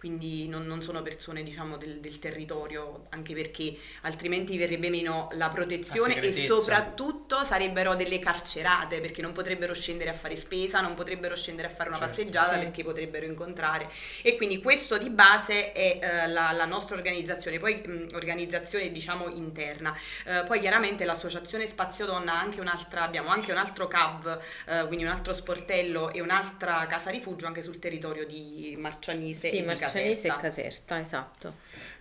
Quindi 0.00 0.48
non, 0.48 0.64
non 0.66 0.80
sono 0.82 1.02
persone 1.02 1.42
diciamo 1.42 1.76
del, 1.76 2.00
del 2.00 2.18
territorio, 2.18 3.04
anche 3.10 3.34
perché 3.34 3.76
altrimenti 4.00 4.56
verrebbe 4.56 4.88
meno 4.88 5.28
la 5.32 5.48
protezione 5.48 6.14
La 6.14 6.20
e 6.22 6.32
soprattutto 6.46 7.44
sarebbero 7.44 7.94
delle 7.96 8.18
carcerate 8.18 9.00
perché 9.00 9.20
non 9.20 9.32
potrebbero 9.32 9.74
scendere 9.74 10.08
a 10.08 10.14
fare 10.14 10.36
spesa, 10.36 10.80
non 10.80 10.94
potrebbero 10.94 11.36
scendere 11.36 11.68
a 11.68 11.70
fare 11.70 11.90
una 11.90 11.98
Certo. 11.98 12.14
passeggiata 12.14 12.54
Sì. 12.54 12.58
perché 12.60 12.82
potrebbero 12.82 13.26
incontrare 13.26 13.90
e 14.22 14.36
quindi 14.36 14.62
questo 14.62 14.96
di 14.96 15.10
base 15.10 15.72
è 15.72 15.98
eh, 16.00 16.26
la, 16.28 16.52
la 16.52 16.64
nostra 16.64 16.96
organizzazione, 16.96 17.58
poi 17.58 17.82
mh, 17.84 18.14
organizzazione 18.14 18.90
diciamo 18.90 19.28
interna. 19.28 19.94
Eh, 20.24 20.44
poi 20.46 20.60
chiaramente 20.60 21.04
l'associazione 21.04 21.66
Spazio 21.66 22.06
Donna 22.06 22.32
ha 22.34 22.40
anche 22.40 22.60
un'altra, 22.60 23.02
abbiamo 23.02 23.28
anche 23.28 23.52
un 23.52 23.58
altro 23.58 23.86
CAV, 23.86 24.40
eh, 24.66 24.86
quindi 24.86 25.04
un 25.04 25.10
altro 25.10 25.34
sportello 25.34 26.10
e 26.10 26.20
un'altra 26.22 26.86
casa 26.86 27.10
rifugio 27.10 27.46
anche 27.46 27.62
sul 27.62 27.78
territorio 27.78 28.26
di 28.26 28.76
Marcianise 28.78 29.48
Sì, 29.48 29.58
e 29.58 29.62
di 29.62 29.66
Marcianise 29.92 30.26
e 30.28 30.30
Caserta. 30.30 30.40
Caserta, 30.40 31.00
esatto. 31.00 31.54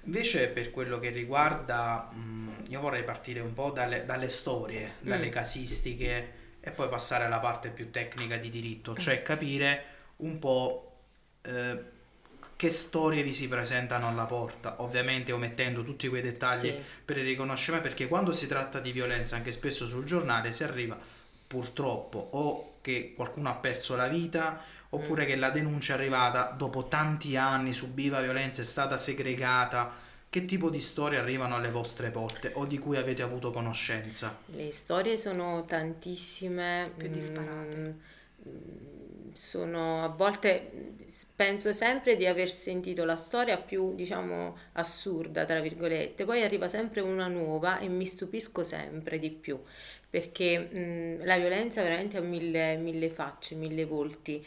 Invece 0.04 0.48
per 0.48 0.72
quello 0.72 1.00
che 1.00 1.10
riguarda, 1.10 2.10
mh, 2.12 2.66
io 2.70 2.80
vorrei 2.80 3.04
partire 3.04 3.40
un 3.40 3.54
po' 3.54 3.72
dalle, 3.72 4.06
dalle 4.06 4.30
storie, 4.30 4.94
dalle 5.00 5.28
Mm. 5.28 5.32
casistiche 5.32 6.34
e 6.62 6.72
poi 6.72 6.90
passare 6.90 7.26
alla 7.26 7.40
parte 7.40 7.70
più 7.70 7.90
tecnica 7.92 8.38
di 8.38 8.50
diritto, 8.50 8.96
cioè 8.96 9.22
capire 9.22 9.84
un 10.18 10.40
po' 10.40 10.84
eh, 11.44 11.98
che 12.58 12.72
storie 12.72 13.24
vi 13.24 13.32
si 13.32 13.48
presentano 13.48 14.08
alla 14.10 14.26
porta, 14.26 14.82
ovviamente 14.82 15.32
omettendo 15.32 15.84
tutti 15.84 16.10
quei 16.10 16.22
dettagli 16.22 16.68
Sì. 16.68 16.76
per 17.06 17.18
il 17.18 17.26
riconoscimento, 17.26 17.88
perché 17.88 18.08
quando 18.08 18.34
si 18.34 18.48
tratta 18.48 18.80
di 18.82 18.92
violenza, 18.92 19.38
anche 19.38 19.52
spesso 19.52 19.88
sul 19.88 20.04
giornale, 20.04 20.52
si 20.52 20.64
arriva 20.66 20.98
purtroppo 21.48 22.20
o 22.34 22.74
che 22.82 23.14
qualcuno 23.16 23.50
ha 23.50 23.56
perso 23.56 23.96
la 23.96 24.08
vita 24.08 24.62
oppure 24.90 25.26
che 25.26 25.36
la 25.36 25.50
denuncia 25.52 25.94
è 25.94 25.98
arrivata 25.98 26.54
dopo 26.58 26.88
tanti 26.88 27.36
anni, 27.38 27.74
subiva 27.74 28.22
violenza, 28.22 28.62
è 28.62 28.66
stata 28.66 28.98
segregata. 28.98 29.92
Che 30.30 30.46
tipo 30.46 30.70
di 30.70 30.80
storie 30.80 31.18
arrivano 31.18 31.56
alle 31.56 31.72
vostre 31.72 32.12
porte 32.12 32.52
o 32.56 32.66
di 32.66 32.78
cui 32.78 32.98
avete 32.98 33.22
avuto 33.24 33.52
conoscenza? 33.52 34.44
Le 34.48 34.72
storie 34.72 35.18
sono 35.18 35.66
tantissime, 35.66 36.94
Più 36.98 37.08
disparate. 37.10 37.78
mm, 37.78 38.50
mm, 38.50 39.32
sono 39.34 40.04
a 40.04 40.08
volte 40.08 40.72
mm, 40.74 41.06
penso 41.36 41.72
sempre 41.74 42.16
di 42.16 42.26
aver 42.26 42.50
sentito 42.50 43.06
la 43.06 43.16
storia 43.16 43.58
più, 43.58 43.96
diciamo, 43.96 44.58
assurda, 44.74 45.46
tra 45.46 45.60
virgolette, 45.62 46.26
poi 46.26 46.44
arriva 46.44 46.68
sempre 46.68 47.02
una 47.02 47.28
nuova 47.28 47.80
e 47.80 47.88
mi 47.88 48.06
stupisco 48.06 48.64
sempre 48.64 49.20
di 49.20 49.32
più, 49.32 49.60
perché 50.10 50.70
mm, 50.74 51.20
la 51.24 51.38
violenza 51.38 51.82
veramente 51.84 52.18
ha 52.18 52.22
mille, 52.22 52.76
mille 52.78 53.10
facce, 53.10 53.56
mille 53.56 53.86
volti. 53.86 54.46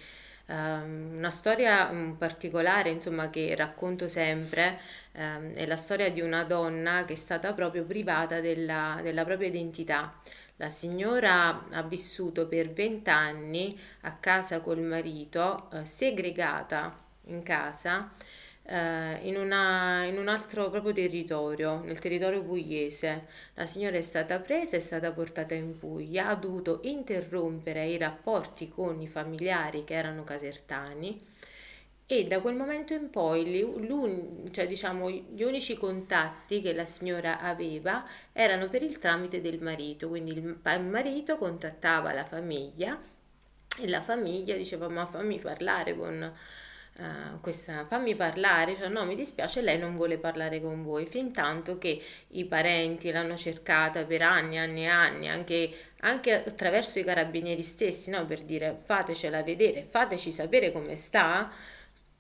Ehm, 0.53 1.15
una 1.17 1.31
storia 1.31 1.91
mm, 1.91 2.13
particolare, 2.13 2.91
insomma, 2.91 3.31
che 3.31 3.55
racconto 3.57 4.09
sempre, 4.09 4.79
ehm, 5.13 5.55
è 5.55 5.67
la 5.67 5.77
storia 5.77 6.11
di 6.11 6.21
una 6.21 6.45
donna 6.45 7.05
che 7.07 7.15
è 7.15 7.17
stata 7.17 7.55
proprio 7.55 7.85
privata 7.85 8.41
della, 8.41 9.01
della 9.03 9.25
propria 9.25 9.49
identità. 9.49 10.15
La 10.57 10.69
signora 10.69 11.69
ha 11.71 11.83
vissuto 11.83 12.47
per 12.47 12.71
vent'anni 12.71 13.79
a 14.03 14.13
casa 14.17 14.61
col 14.61 14.81
marito, 14.81 15.71
eh, 15.73 15.85
segregata 15.87 16.95
in 17.27 17.43
casa, 17.43 18.11
eh, 18.65 19.19
in, 19.23 19.37
una- 19.37 20.05
in 20.05 20.19
un 20.19 20.29
altro 20.29 20.71
proprio 20.71 20.93
territorio, 20.93 21.81
nel 21.83 21.99
territorio 21.99 22.43
pugliese. 22.43 23.27
La 23.55 23.67
signora 23.67 23.97
è 23.97 24.03
stata 24.03 24.39
presa, 24.41 24.77
è 24.77 24.81
stata 24.81 25.13
portata 25.13 25.55
in 25.55 25.79
Puglia, 25.79 26.29
ha 26.29 26.35
dovuto 26.37 26.81
interrompere 26.85 27.87
i 27.87 27.99
rapporti 27.99 28.69
con 28.69 29.01
i 29.01 29.07
familiari 29.09 29.85
che 29.85 29.95
erano 29.95 30.25
casertani 30.25 31.21
e 32.07 32.25
da 32.27 32.41
quel 32.41 32.55
momento 32.55 32.93
in 32.95 33.09
poi 33.11 33.45
cioè, 34.51 34.67
diciamo, 34.67 35.09
gli 35.11 35.43
unici 35.43 35.77
contatti 35.77 36.61
che 36.61 36.75
la 36.75 36.85
signora 36.87 37.41
aveva 37.41 38.05
erano 38.33 38.69
per 38.69 38.83
il 38.83 38.99
tramite 38.99 39.41
del 39.41 39.61
marito, 39.63 40.09
quindi 40.09 40.33
il 40.33 40.59
il 40.65 40.81
marito 40.83 41.39
contattava 41.39 42.13
la 42.13 42.25
famiglia 42.25 43.01
e 43.81 43.89
la 43.89 44.03
famiglia 44.03 44.55
diceva 44.57 44.89
ma 44.89 45.07
fammi 45.07 45.39
parlare 45.39 45.97
con 45.97 46.33
eh, 46.99 47.41
questa, 47.41 47.87
fammi 47.87 48.15
parlare, 48.15 48.77
cioè 48.77 48.89
no 48.89 49.05
mi 49.05 49.15
dispiace 49.15 49.61
lei 49.63 49.79
non 49.79 49.97
vuole 49.97 50.19
parlare 50.19 50.61
con 50.61 50.83
voi, 50.83 51.07
fin 51.07 51.33
tanto 51.33 51.79
che 51.79 52.01
i 52.29 52.45
parenti 52.45 53.11
l'hanno 53.11 53.37
cercata 53.37 54.05
per 54.05 54.23
anni, 54.23 54.59
anni 54.59 54.83
e 54.85 54.89
anni, 54.89 55.29
anche, 55.29 55.71
anche 56.01 56.45
attraverso 56.45 56.99
i 56.99 57.05
carabinieri 57.05 57.63
stessi, 57.63 58.11
no? 58.11 58.27
per 58.27 58.43
dire 58.43 58.79
fatecela 58.85 59.43
vedere, 59.43 59.85
fateci 59.89 60.31
sapere 60.33 60.71
come 60.73 60.95
sta, 60.97 61.51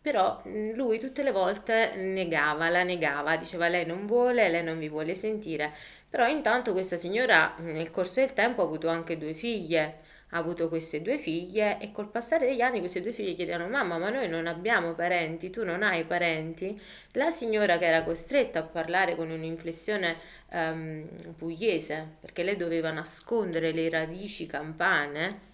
però 0.00 0.40
mh, 0.44 0.72
lui 0.74 0.98
tutte 0.98 1.22
le 1.22 1.30
volte 1.32 1.94
negava, 1.96 2.68
la 2.68 2.82
negava, 2.82 3.36
diceva 3.36 3.68
lei 3.68 3.86
non 3.86 4.06
vuole, 4.06 4.48
lei 4.48 4.62
non 4.64 4.78
vi 4.78 4.88
vuole 4.88 5.14
sentire. 5.14 5.72
Però 6.10 6.26
intanto 6.26 6.72
questa 6.72 6.96
signora 6.96 7.54
mh, 7.56 7.72
nel 7.72 7.90
corso 7.90 8.20
del 8.20 8.32
tempo 8.32 8.62
ha 8.62 8.64
avuto 8.64 8.88
anche 8.88 9.16
due 9.16 9.32
figlie, 9.34 10.00
ha 10.34 10.38
avuto 10.38 10.68
queste 10.68 11.02
due 11.02 11.18
figlie 11.18 11.78
e 11.80 11.92
col 11.92 12.08
passare 12.08 12.46
degli 12.46 12.60
anni 12.60 12.80
queste 12.80 13.02
due 13.02 13.12
figlie 13.12 13.34
chiedevano 13.34 13.68
mamma 13.68 13.98
ma 13.98 14.10
noi 14.10 14.28
non 14.28 14.46
abbiamo 14.46 14.94
parenti, 14.94 15.50
tu 15.50 15.64
non 15.64 15.82
hai 15.82 16.04
parenti? 16.04 16.80
La 17.12 17.30
signora 17.30 17.78
che 17.78 17.86
era 17.86 18.02
costretta 18.02 18.60
a 18.60 18.62
parlare 18.62 19.14
con 19.16 19.30
un'inflessione 19.30 20.16
ehm, 20.50 21.34
pugliese 21.36 22.16
perché 22.20 22.42
lei 22.42 22.56
doveva 22.56 22.90
nascondere 22.90 23.72
le 23.72 23.88
radici 23.88 24.46
campane 24.46 25.50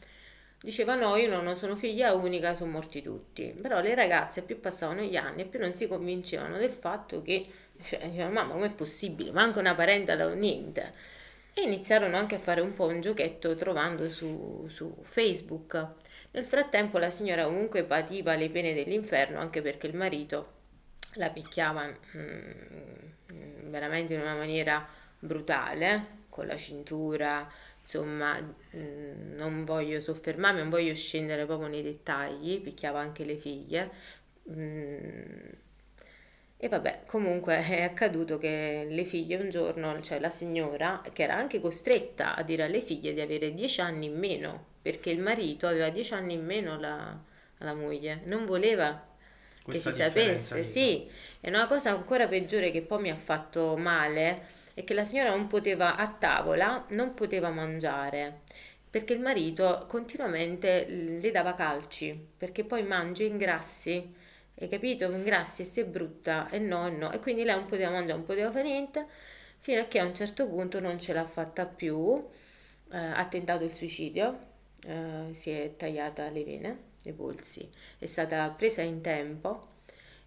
Diceva 0.60 0.96
no, 0.96 1.14
io 1.14 1.40
non 1.40 1.54
sono 1.56 1.76
figlia 1.76 2.12
unica, 2.14 2.54
sono 2.54 2.72
morti 2.72 3.00
tutti. 3.00 3.54
Però 3.60 3.80
le 3.80 3.94
ragazze 3.94 4.42
più 4.42 4.58
passavano 4.58 5.02
gli 5.02 5.14
anni 5.16 5.44
più 5.46 5.60
non 5.60 5.74
si 5.74 5.86
convincevano 5.86 6.58
del 6.58 6.72
fatto 6.72 7.22
che, 7.22 7.46
cioè, 7.82 8.08
dicevano, 8.08 8.32
mamma, 8.32 8.52
com'è 8.54 8.70
possibile? 8.72 9.30
Manca 9.30 9.60
una 9.60 9.74
parentela 9.76 10.26
o 10.26 10.34
niente. 10.34 10.92
E 11.58 11.62
iniziarono 11.62 12.16
anche 12.16 12.36
a 12.36 12.38
fare 12.38 12.60
un 12.60 12.72
po' 12.72 12.86
un 12.86 13.00
giochetto 13.00 13.56
trovando 13.56 14.08
su, 14.10 14.64
su 14.68 14.96
Facebook. 15.02 15.94
Nel 16.30 16.44
frattempo 16.44 16.98
la 16.98 17.10
signora 17.10 17.46
comunque 17.46 17.82
pativa 17.82 18.36
le 18.36 18.48
pene 18.48 18.72
dell'inferno 18.74 19.40
anche 19.40 19.60
perché 19.60 19.88
il 19.88 19.96
marito 19.96 20.52
la 21.14 21.30
picchiava 21.30 21.92
mm, 22.16 23.70
veramente 23.70 24.14
in 24.14 24.20
una 24.20 24.36
maniera 24.36 24.86
brutale, 25.18 26.26
con 26.28 26.46
la 26.46 26.56
cintura, 26.56 27.50
insomma, 27.80 28.38
mm, 28.40 29.34
non 29.34 29.64
voglio 29.64 30.00
soffermarmi, 30.00 30.60
non 30.60 30.68
voglio 30.68 30.94
scendere 30.94 31.44
proprio 31.44 31.66
nei 31.66 31.82
dettagli, 31.82 32.60
picchiava 32.60 33.00
anche 33.00 33.24
le 33.24 33.36
figlie. 33.36 33.90
Mm, 34.48 35.48
E 36.60 36.68
vabbè, 36.68 37.02
comunque 37.06 37.64
è 37.64 37.82
accaduto 37.82 38.36
che 38.36 38.86
le 38.90 39.04
figlie 39.04 39.36
un 39.36 39.48
giorno, 39.48 40.00
cioè 40.00 40.18
la 40.18 40.30
signora, 40.30 41.02
che 41.12 41.22
era 41.22 41.36
anche 41.36 41.60
costretta 41.60 42.34
a 42.34 42.42
dire 42.42 42.64
alle 42.64 42.80
figlie 42.80 43.14
di 43.14 43.20
avere 43.20 43.54
dieci 43.54 43.80
anni 43.80 44.06
in 44.06 44.18
meno, 44.18 44.66
perché 44.82 45.10
il 45.10 45.20
marito 45.20 45.68
aveva 45.68 45.88
dieci 45.88 46.14
anni 46.14 46.34
in 46.34 46.44
meno 46.44 46.76
la, 46.78 47.16
la 47.58 47.74
moglie, 47.74 48.22
non 48.24 48.44
voleva 48.44 49.06
Questa 49.62 49.90
che 49.90 49.96
si 49.96 50.02
sapesse, 50.02 50.64
sì. 50.64 51.08
E 51.40 51.48
una 51.48 51.66
cosa 51.66 51.90
ancora 51.90 52.26
peggiore 52.26 52.72
che 52.72 52.82
poi 52.82 53.02
mi 53.02 53.10
ha 53.10 53.16
fatto 53.16 53.76
male 53.76 54.46
è 54.74 54.82
che 54.82 54.94
la 54.94 55.04
signora 55.04 55.30
non 55.30 55.46
poteva, 55.46 55.94
a 55.96 56.08
tavola, 56.08 56.84
non 56.90 57.14
poteva 57.14 57.50
mangiare. 57.50 58.40
Perché 58.90 59.12
il 59.12 59.20
marito 59.20 59.84
continuamente 59.88 60.86
le 60.88 61.30
dava 61.30 61.54
calci, 61.54 62.18
perché 62.36 62.64
poi 62.64 62.82
mangi 62.82 63.26
ingrassi, 63.26 64.14
hai 64.60 64.68
capito? 64.68 65.10
Ingrassi 65.10 65.62
e 65.62 65.64
sei 65.64 65.84
brutta, 65.84 66.48
e 66.50 66.58
no, 66.58 66.86
e 66.86 66.90
no. 66.90 67.12
E 67.12 67.18
quindi 67.20 67.44
lei 67.44 67.54
non 67.56 67.66
poteva 67.66 67.90
mangiare, 67.90 68.18
non 68.18 68.24
poteva 68.26 68.50
fare 68.50 68.64
niente, 68.64 69.06
fino 69.58 69.80
a 69.80 69.84
che 69.84 69.98
a 69.98 70.04
un 70.04 70.14
certo 70.14 70.46
punto 70.46 70.80
non 70.80 70.98
ce 70.98 71.12
l'ha 71.12 71.24
fatta 71.24 71.66
più, 71.66 72.24
eh, 72.90 72.96
ha 72.96 73.26
tentato 73.26 73.64
il 73.64 73.74
suicidio, 73.74 74.38
eh, 74.84 75.28
si 75.32 75.50
è 75.50 75.74
tagliata 75.76 76.28
le 76.30 76.44
vene, 76.44 76.78
i 77.04 77.12
polsi, 77.12 77.68
è 77.98 78.06
stata 78.06 78.48
presa 78.50 78.82
in 78.82 79.00
tempo 79.00 79.76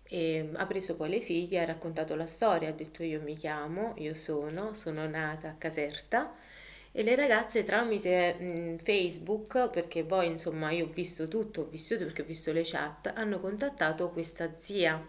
e 0.04 0.50
ha 0.54 0.66
preso 0.66 0.96
poi 0.96 1.10
le 1.10 1.22
figlie, 1.22 1.62
ha 1.62 1.66
raccontato 1.66 2.16
la 2.16 2.26
storia, 2.26 2.70
ha 2.70 2.74
detto 2.74 3.04
io 3.04 3.22
mi 3.22 3.36
chiamo, 3.36 3.94
io 3.98 4.14
sono, 4.14 4.74
sono 4.74 5.08
nata 5.08 5.50
a 5.50 5.56
Caserta 5.58 6.34
e 6.92 7.04
le 7.04 7.16
ragazze 7.16 7.64
tramite 7.64 8.34
mh, 8.34 8.78
Facebook, 8.78 9.70
perché 9.70 10.04
poi 10.04 10.28
insomma 10.28 10.72
io 10.72 10.86
ho 10.86 10.90
visto 10.90 11.28
tutto, 11.28 11.62
ho 11.62 11.66
vissuto 11.70 12.04
perché 12.06 12.22
ho 12.24 12.26
visto 12.26 12.52
le 12.52 12.62
chat, 12.66 13.12
hanno 13.16 13.40
contattato 13.40 14.10
questa 14.10 14.52
zia. 14.58 15.02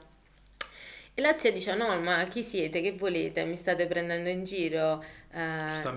E 1.15 1.21
la 1.21 1.37
zia 1.37 1.53
dice: 1.53 1.75
No, 1.75 1.99
ma 2.01 2.25
chi 2.27 2.43
siete? 2.43 2.81
Che 2.81 2.93
volete? 2.93 3.45
Mi 3.45 3.57
state 3.57 3.87
prendendo 3.87 4.29
in 4.31 4.45
giro? 4.45 5.03
Eh, 5.31 5.39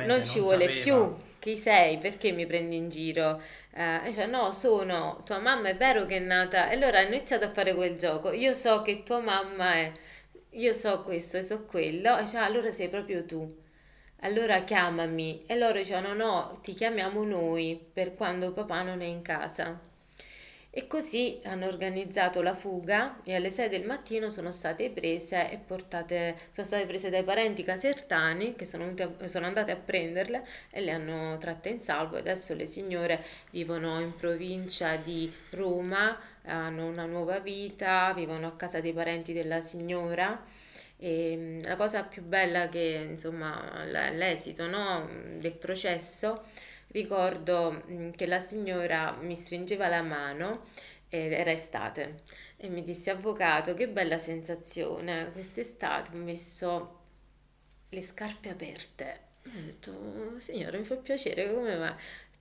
non 0.03 0.23
ci 0.23 0.39
non 0.39 0.45
vuole 0.45 0.67
sapeva. 0.67 0.81
più. 0.81 1.15
Chi 1.39 1.57
sei? 1.57 1.97
Perché 1.97 2.31
mi 2.31 2.45
prendi 2.45 2.75
in 2.75 2.89
giro? 2.89 3.41
Eh, 3.73 3.95
e 3.97 4.01
dice: 4.05 4.25
No, 4.25 4.51
sono 4.51 5.21
tua 5.25 5.39
mamma. 5.39 5.69
È 5.69 5.75
vero 5.77 6.05
che 6.05 6.17
è 6.17 6.19
nata. 6.19 6.69
E 6.69 6.75
allora 6.75 6.99
hanno 6.99 7.15
iniziato 7.15 7.45
a 7.45 7.51
fare 7.51 7.73
quel 7.73 7.95
gioco. 7.97 8.31
Io 8.31 8.53
so 8.53 8.81
che 8.81 9.03
tua 9.03 9.19
mamma 9.19 9.73
è. 9.75 9.91
Io 10.51 10.73
so 10.73 11.01
questo 11.03 11.37
e 11.37 11.43
so 11.43 11.63
quello. 11.65 12.17
E 12.17 12.23
"Ah, 12.35 12.43
Allora 12.45 12.71
sei 12.71 12.89
proprio 12.89 13.23
tu. 13.25 13.63
Allora 14.25 14.63
chiamami. 14.63 15.43
E 15.45 15.55
loro 15.55 15.77
dicevano: 15.77 16.13
No, 16.15 16.59
ti 16.63 16.73
chiamiamo 16.73 17.23
noi 17.23 17.79
per 17.93 18.15
quando 18.15 18.51
papà 18.53 18.81
non 18.81 19.01
è 19.01 19.05
in 19.05 19.21
casa. 19.21 19.79
E 20.77 20.87
così 20.87 21.39
hanno 21.43 21.67
organizzato 21.67 22.41
la 22.41 22.53
fuga 22.55 23.19
e 23.23 23.35
alle 23.35 23.49
6 23.49 23.69
del 23.69 23.85
mattino 23.85 24.29
sono 24.29 24.51
state 24.51 24.89
prese 24.89 25.49
e 25.49 25.57
portate, 25.57 26.35
sono 26.49 26.65
state 26.67 26.85
prese 26.85 27.09
dai 27.09 27.23
parenti 27.23 27.63
casertani 27.63 28.55
che 28.55 28.65
sono, 28.65 28.91
a- 28.97 29.27
sono 29.27 29.45
andate 29.45 29.71
a 29.71 29.77
prenderle 29.77 30.45
e 30.71 30.81
le 30.81 30.91
hanno 30.91 31.37
tratte 31.37 31.69
in 31.69 31.79
salvo. 31.79 32.17
Adesso 32.17 32.55
le 32.55 32.65
signore 32.65 33.23
vivono 33.51 33.99
in 34.01 34.15
provincia 34.15 34.95
di 34.97 35.31
Roma, 35.51 36.17
hanno 36.45 36.87
una 36.87 37.05
nuova 37.05 37.39
vita, 37.39 38.11
vivono 38.13 38.47
a 38.47 38.55
casa 38.55 38.81
dei 38.81 38.91
parenti 38.91 39.31
della 39.33 39.61
signora. 39.61 40.43
E 41.05 41.37
mm, 41.37 41.61
la 41.63 41.75
cosa 41.75 42.03
più 42.03 42.23
bella 42.23 42.67
che, 42.67 43.07
insomma, 43.11 43.83
l'esito, 43.85 44.65
no, 44.65 45.07
del 45.37 45.53
processo 45.53 46.41
Ricordo 46.87 47.83
mm, 47.89 48.11
che 48.11 48.25
la 48.25 48.39
signora 48.39 49.11
mi 49.19 49.35
stringeva 49.35 49.87
la 49.89 50.01
mano 50.01 50.63
ed 51.09 51.33
era 51.33 51.51
estate 51.51 52.21
e 52.55 52.69
mi 52.69 52.81
disse 52.83 53.09
avvocato 53.09 53.73
che 53.73 53.89
bella 53.89 54.17
sensazione 54.17 55.29
quest'estate 55.33 56.11
ho 56.15 56.17
messo 56.19 56.99
le 57.89 58.01
scarpe 58.01 58.49
aperte 58.49 59.19
ho 59.45 59.61
detto 59.65 60.39
signora 60.39 60.77
mi 60.77 60.85
fa 60.85 60.95
piacere 60.95 61.53
come 61.53 61.75
mai 61.75 61.93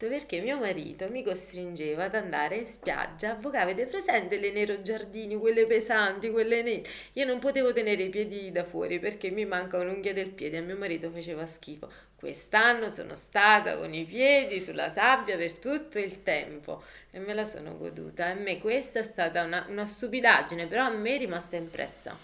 Detto, 0.05 0.09
perché 0.09 0.41
mio 0.41 0.59
marito 0.59 1.09
mi 1.09 1.23
costringeva 1.23 2.05
ad 2.05 2.15
andare 2.15 2.57
in 2.57 2.67
spiaggia 2.67 3.31
avvocavo 3.31 3.71
avete 3.71 3.87
presente 3.87 4.39
le 4.39 4.51
nero 4.51 4.83
giardini 4.83 5.37
quelle 5.37 5.65
pesanti 5.65 6.31
quelle 6.31 6.63
nere 6.63 6.83
io 7.15 7.25
non 7.25 7.39
potevo 7.39 7.73
tenere 7.73 8.03
i 8.03 8.09
piedi 8.11 8.53
da 8.53 8.65
fuori 8.65 8.99
perché 8.99 9.31
mi 9.31 9.47
manca 9.47 9.79
un'unghia 9.79 10.13
del 10.13 10.31
piede 10.31 10.59
a 10.59 10.63
mio 10.63 10.77
marito 10.77 11.11
faceva 11.11 11.47
schifo 11.47 11.91
Quest'anno 12.17 12.89
sono 12.89 13.17
stata 13.17 13.77
con 13.77 13.93
i 13.93 14.05
piedi 14.05 14.59
sulla 14.59 14.89
sabbia 14.89 15.37
per 15.37 15.59
tutto 15.59 15.99
il 15.99 16.23
tempo 16.23 16.83
e 17.11 17.19
me 17.19 17.35
la 17.35 17.45
sono 17.45 17.77
goduta. 17.77 18.29
E 18.29 18.31
a 18.31 18.35
me 18.35 18.59
questa 18.61 19.01
è 19.01 19.03
stata 19.03 19.43
una, 19.43 19.67
una 19.69 19.85
stupidaggine, 19.85 20.67
però 20.67 20.85
a 20.85 20.91
me 20.91 21.17
è 21.17 21.19
rimasta 21.19 21.57
impressa. 21.57 22.17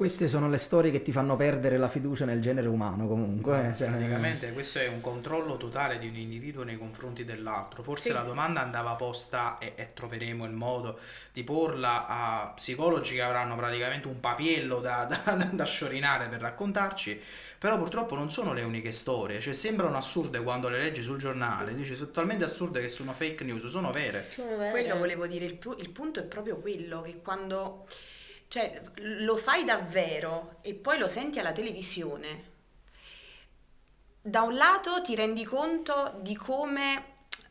Queste 0.00 0.28
sono 0.28 0.48
le 0.48 0.56
storie 0.56 0.90
che 0.90 1.02
ti 1.02 1.12
fanno 1.12 1.36
perdere 1.36 1.76
la 1.76 1.86
fiducia 1.90 2.24
nel 2.24 2.40
genere 2.40 2.68
umano 2.68 3.06
comunque. 3.06 3.68
eh, 3.68 3.74
cioè- 3.74 3.88
Praticamente 3.88 4.50
questo 4.54 4.78
è 4.78 4.88
un 4.88 5.02
controllo 5.02 5.58
totale 5.58 5.98
di 5.98 6.08
un 6.08 6.16
individuo 6.16 6.62
nei 6.62 6.78
confronti 6.78 7.26
dell'altro. 7.26 7.82
Forse 7.82 8.08
Sì. 8.08 8.14
la 8.14 8.22
domanda 8.22 8.62
andava 8.62 8.94
posta 8.94 9.58
e, 9.58 9.74
e 9.76 9.92
troveremo 9.92 10.46
il 10.46 10.52
modo 10.52 10.98
di 11.34 11.44
porla 11.44 12.06
a 12.06 12.50
psicologi 12.56 13.16
che 13.16 13.20
avranno 13.20 13.54
praticamente 13.56 14.08
un 14.08 14.20
papiello 14.20 14.80
da, 14.80 15.04
da- 15.04 15.48
da 15.52 15.64
sciorinare 15.66 16.28
per 16.28 16.40
raccontarci. 16.40 17.20
Però 17.58 17.76
purtroppo 17.76 18.14
non 18.14 18.30
sono 18.30 18.54
le 18.54 18.62
uniche 18.62 18.92
storie, 18.92 19.38
cioè 19.38 19.52
sembrano 19.52 19.98
assurde 19.98 20.42
quando 20.42 20.70
le 20.70 20.78
leggi 20.78 21.02
sul 21.02 21.18
giornale, 21.18 21.74
dici 21.74 21.94
sono 21.94 22.08
talmente 22.10 22.44
assurde 22.44 22.80
che 22.80 22.88
sono 22.88 23.12
fake 23.12 23.44
news, 23.44 23.66
sono 23.66 23.90
vere. 23.90 24.28
Quello 24.70 24.96
volevo 24.96 25.26
dire, 25.26 25.44
il, 25.44 25.56
pu- 25.58 25.76
il 25.78 25.90
punto 25.90 26.20
è 26.20 26.22
proprio 26.22 26.56
quello 26.56 27.02
che 27.02 27.20
quando 27.22 27.84
cioè, 28.50 28.82
lo 28.96 29.36
fai 29.36 29.64
davvero 29.64 30.56
e 30.60 30.74
poi 30.74 30.98
lo 30.98 31.06
senti 31.06 31.38
alla 31.38 31.52
televisione, 31.52 32.48
da 34.20 34.42
un 34.42 34.56
lato 34.56 35.00
ti 35.02 35.14
rendi 35.14 35.44
conto 35.44 36.18
di 36.20 36.34
come 36.34 37.04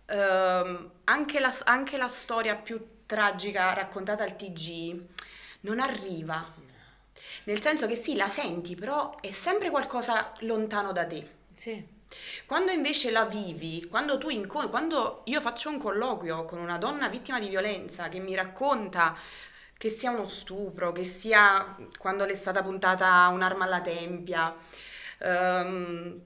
ehm, 0.08 0.92
anche, 1.06 1.40
la, 1.40 1.56
anche 1.64 1.96
la 1.96 2.10
storia 2.10 2.56
più 2.56 3.06
tragica 3.06 3.74
raccontata 3.74 4.26
al 4.26 4.36
TG 4.36 5.02
non 5.62 5.80
arriva. 5.80 6.54
nel 7.46 7.62
senso 7.62 7.88
che 7.88 7.96
sì, 7.96 8.18
la 8.18 8.28
senti, 8.28 8.76
però 8.76 9.22
è 9.22 9.32
sempre 9.32 9.70
qualcosa 9.70 10.34
lontano 10.40 10.92
da 10.92 11.08
te. 11.08 11.26
Sì. 11.54 11.82
Quando 12.46 12.72
invece 12.72 13.10
la 13.10 13.24
vivi, 13.24 13.88
quando 13.88 14.18
tu 14.18 14.28
incontri, 14.28 14.70
quando 14.70 15.22
io 15.26 15.40
faccio 15.40 15.70
un 15.70 15.80
colloquio 15.80 16.44
con 16.44 16.60
una 16.60 16.78
donna 16.78 17.08
vittima 17.08 17.40
di 17.40 17.48
violenza 17.48 18.10
che 18.10 18.20
mi 18.20 18.36
racconta 18.36 19.16
che 19.80 19.88
sia 19.88 20.12
uno 20.12 20.28
stupro, 20.28 20.92
che 20.92 21.06
sia 21.06 21.78
quando 21.98 22.26
le 22.26 22.34
è 22.34 22.36
stata 22.36 22.62
puntata 22.62 23.30
un'arma 23.30 23.64
alla 23.64 23.80
tempia, 23.80 24.54
ehm, 25.20 26.22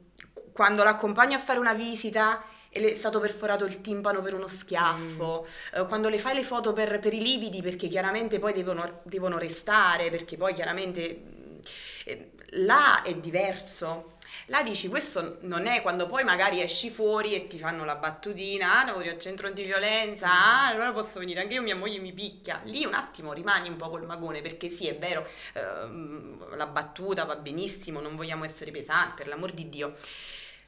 quando 0.52 0.82
l'accompagno 0.82 1.36
a 1.36 1.40
fare 1.40 1.60
una 1.60 1.76
visita 1.76 2.44
e 2.70 2.80
le 2.80 2.94
è 2.94 2.98
stato 2.98 3.20
perforato 3.20 3.66
il 3.66 3.80
timpano 3.82 4.22
per 4.24 4.34
uno 4.34 4.48
schiaffo, 4.48 5.46
eh, 5.76 5.86
quando 5.86 6.10
le 6.10 6.18
fai 6.18 6.34
le 6.34 6.42
foto 6.42 6.74
per, 6.74 6.98
per 6.98 7.14
i 7.14 7.22
lividi 7.22 7.62
perché 7.62 7.88
chiaramente 7.90 8.40
poi 8.40 8.54
devono, 8.54 9.02
devono 9.04 9.38
restare, 9.38 10.10
perché 10.10 10.36
poi 10.36 10.52
chiaramente 10.56 11.22
mm, 11.24 11.60
eh, 12.06 12.32
là 12.54 13.04
è 13.04 13.14
diverso. 13.14 14.13
Là 14.48 14.62
dici 14.62 14.90
questo 14.90 15.38
non 15.42 15.68
è 15.68 15.82
quando 15.82 16.06
poi 16.08 16.24
magari 16.24 16.62
esci 16.62 16.90
fuori 16.90 17.34
e 17.34 17.48
ti 17.48 17.58
fanno 17.58 17.86
la 17.86 17.96
battutina, 17.96 18.82
ah, 18.82 18.86
lavori 18.86 19.08
al 19.08 19.18
centro 19.20 19.48
antiviolenza, 19.48 20.30
ah, 20.30 20.68
allora 20.68 20.92
posso 20.92 21.20
venire 21.20 21.42
anche 21.42 21.54
io, 21.54 21.62
mia 21.62 21.76
moglie 21.76 22.00
mi 22.00 22.12
picchia. 22.12 22.60
Lì 22.66 22.84
un 22.84 22.94
attimo 22.94 23.32
rimani 23.32 23.70
un 23.70 23.78
po' 23.78 23.90
col 23.90 24.06
magone 24.06 24.42
perché 24.42 24.70
sì, 24.70 24.88
è 24.88 24.98
vero, 24.98 25.26
ehm, 25.54 26.56
la 26.58 26.68
battuta 26.68 27.24
va 27.24 27.36
benissimo, 27.38 28.02
non 28.02 28.16
vogliamo 28.18 28.44
essere 28.44 28.72
pesanti, 28.72 29.16
per 29.16 29.28
l'amor 29.28 29.52
di 29.52 29.70
Dio. 29.70 29.96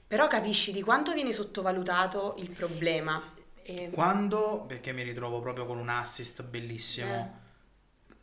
Però 0.08 0.28
capisci 0.28 0.72
di 0.72 0.82
quanto 0.82 1.14
viene 1.14 1.34
sottovalutato 1.34 2.36
il 2.38 2.50
problema. 2.52 3.34
E- 3.64 3.90
Quando, 3.92 4.64
perché 4.68 4.94
mi 4.94 5.04
ritrovo 5.04 5.40
proprio 5.42 5.66
con 5.66 5.78
un 5.80 5.90
assist 5.90 6.44
bellissimo, 6.44 7.44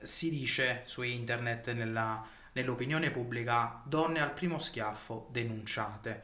Eh. 0.00 0.04
si 0.06 0.30
dice 0.30 0.82
su 0.86 1.02
internet, 1.02 1.72
nella- 1.72 2.24
nell'opinione 2.52 3.10
pubblica, 3.10 3.80
donne 3.84 4.20
al 4.20 4.32
primo 4.32 4.58
schiaffo 4.58 5.28
denunciate. 5.30 6.22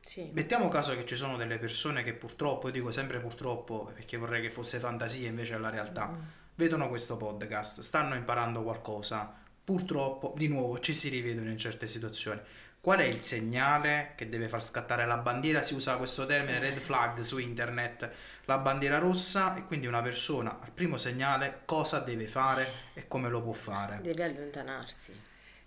sì. 0.00 0.30
Mettiamo 0.32 0.68
caso 0.68 0.94
che 0.94 1.06
ci 1.06 1.16
sono 1.16 1.36
delle 1.36 1.58
persone 1.58 2.02
che 2.02 2.12
purtroppo, 2.12 2.66
io 2.66 2.72
dico 2.72 2.90
sempre 2.90 3.18
purtroppo 3.20 3.90
perché 3.94 4.16
vorrei 4.16 4.42
che 4.42 4.50
fosse 4.50 4.78
fantasia 4.78 5.28
invece 5.28 5.56
la 5.58 5.70
realtà, 5.70 6.16
vedono 6.54 6.88
questo 6.88 7.16
podcast, 7.16 7.80
stanno 7.80 8.14
imparando 8.14 8.62
qualcosa, 8.62 9.34
purtroppo 9.64 10.34
di 10.36 10.48
nuovo 10.48 10.78
ci 10.78 10.92
si 10.92 11.08
rivedono 11.08 11.50
in 11.50 11.58
certe 11.58 11.86
situazioni. 11.86 12.40
Qual 12.84 12.98
è 12.98 13.04
il 13.04 13.22
segnale 13.22 14.12
che 14.14 14.28
deve 14.28 14.46
far 14.46 14.62
scattare 14.62 15.06
la 15.06 15.16
bandiera? 15.16 15.62
Si 15.62 15.72
usa 15.72 15.96
questo 15.96 16.26
termine 16.26 16.58
red 16.58 16.76
flag 16.76 17.20
su 17.20 17.38
internet, 17.38 18.10
la 18.44 18.58
bandiera 18.58 18.98
rossa 18.98 19.56
e 19.56 19.64
quindi 19.64 19.86
una 19.86 20.02
persona 20.02 20.60
al 20.60 20.70
primo 20.70 20.98
segnale 20.98 21.62
cosa 21.64 22.00
deve 22.00 22.26
fare 22.26 22.70
e 22.92 23.08
come 23.08 23.30
lo 23.30 23.40
può 23.40 23.54
fare. 23.54 24.00
Deve 24.02 24.24
allontanarsi. 24.24 25.18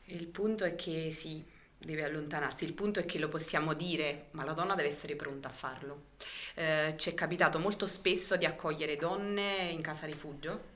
Il 0.04 0.28
punto 0.28 0.64
è 0.64 0.76
che 0.76 1.10
sì, 1.10 1.44
deve 1.76 2.04
allontanarsi, 2.04 2.66
il 2.66 2.74
punto 2.74 3.00
è 3.00 3.06
che 3.06 3.18
lo 3.18 3.30
possiamo 3.30 3.74
dire, 3.74 4.28
ma 4.34 4.44
la 4.44 4.54
donna 4.54 4.76
deve 4.76 4.90
essere 4.90 5.16
pronta 5.16 5.48
a 5.48 5.54
farlo. 5.54 6.10
Eh, 6.54 6.94
ci 6.98 7.10
è 7.10 7.16
capitato 7.16 7.58
molto 7.58 7.88
spesso 7.88 8.36
di 8.36 8.46
accogliere 8.46 8.96
donne 8.96 9.70
in 9.72 9.82
casa 9.82 10.06
rifugio 10.06 10.76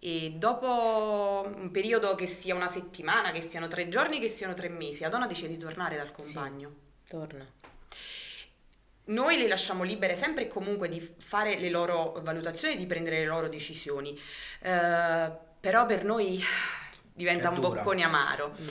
e 0.00 0.34
dopo 0.36 1.50
un 1.54 1.70
periodo 1.70 2.14
che 2.14 2.26
sia 2.26 2.54
una 2.54 2.68
settimana, 2.68 3.32
che 3.32 3.40
siano 3.40 3.68
tre 3.68 3.88
giorni, 3.88 4.20
che 4.20 4.28
siano 4.28 4.54
tre 4.54 4.68
mesi, 4.68 5.02
la 5.02 5.08
donna 5.08 5.26
decide 5.26 5.48
di 5.48 5.56
tornare 5.58 5.96
dal 5.96 6.12
compagno. 6.12 6.74
Torna. 7.08 7.46
Noi 9.06 9.38
le 9.38 9.48
lasciamo 9.48 9.84
libere 9.84 10.14
sempre 10.14 10.44
e 10.44 10.48
comunque 10.48 10.88
di 10.88 11.00
fare 11.00 11.58
le 11.58 11.70
loro 11.70 12.20
valutazioni, 12.22 12.76
di 12.76 12.86
prendere 12.86 13.20
le 13.20 13.26
loro 13.26 13.48
decisioni, 13.48 14.18
Eh, 14.60 15.30
però 15.60 15.86
per 15.86 16.04
noi 16.04 16.40
diventa 17.12 17.48
un 17.48 17.60
boccone 17.60 18.02
amaro. 18.04 18.54
Mm. 18.60 18.66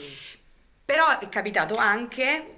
Però 0.84 1.18
è 1.18 1.28
capitato 1.28 1.74
anche 1.76 2.54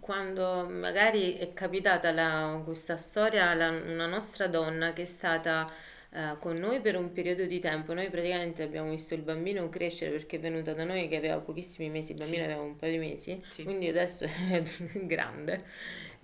Quando 0.00 0.66
magari 0.68 1.36
è 1.36 1.52
capitata 1.52 2.10
la- 2.10 2.60
questa 2.64 2.96
storia 2.96 3.50
a 3.50 3.54
una 3.54 4.06
nostra 4.06 4.48
donna 4.48 4.92
che 4.92 5.02
è 5.02 5.04
stata 5.04 5.70
eh, 6.14 6.36
con 6.38 6.56
noi 6.56 6.80
per 6.80 6.96
un 6.96 7.12
periodo 7.12 7.44
di 7.46 7.58
tempo, 7.58 7.94
noi 7.94 8.08
praticamente 8.10 8.62
abbiamo 8.62 8.90
visto 8.90 9.14
il 9.14 9.22
bambino 9.22 9.68
crescere 9.68 10.10
perché 10.10 10.36
è 10.36 10.40
venuta 10.40 10.72
da 10.74 10.84
noi 10.84 11.08
che 11.08 11.16
aveva 11.16 11.38
pochissimi 11.38 11.88
mesi, 11.90 12.12
il 12.12 12.18
bambino 12.18 12.44
Sì. 12.44 12.50
aveva 12.50 12.62
un 12.62 12.76
paio 12.76 12.92
di 12.92 12.98
mesi, 12.98 13.42
Sì. 13.48 13.62
quindi 13.64 13.88
adesso 13.88 14.24
è 14.24 14.62
grande. 15.06 15.64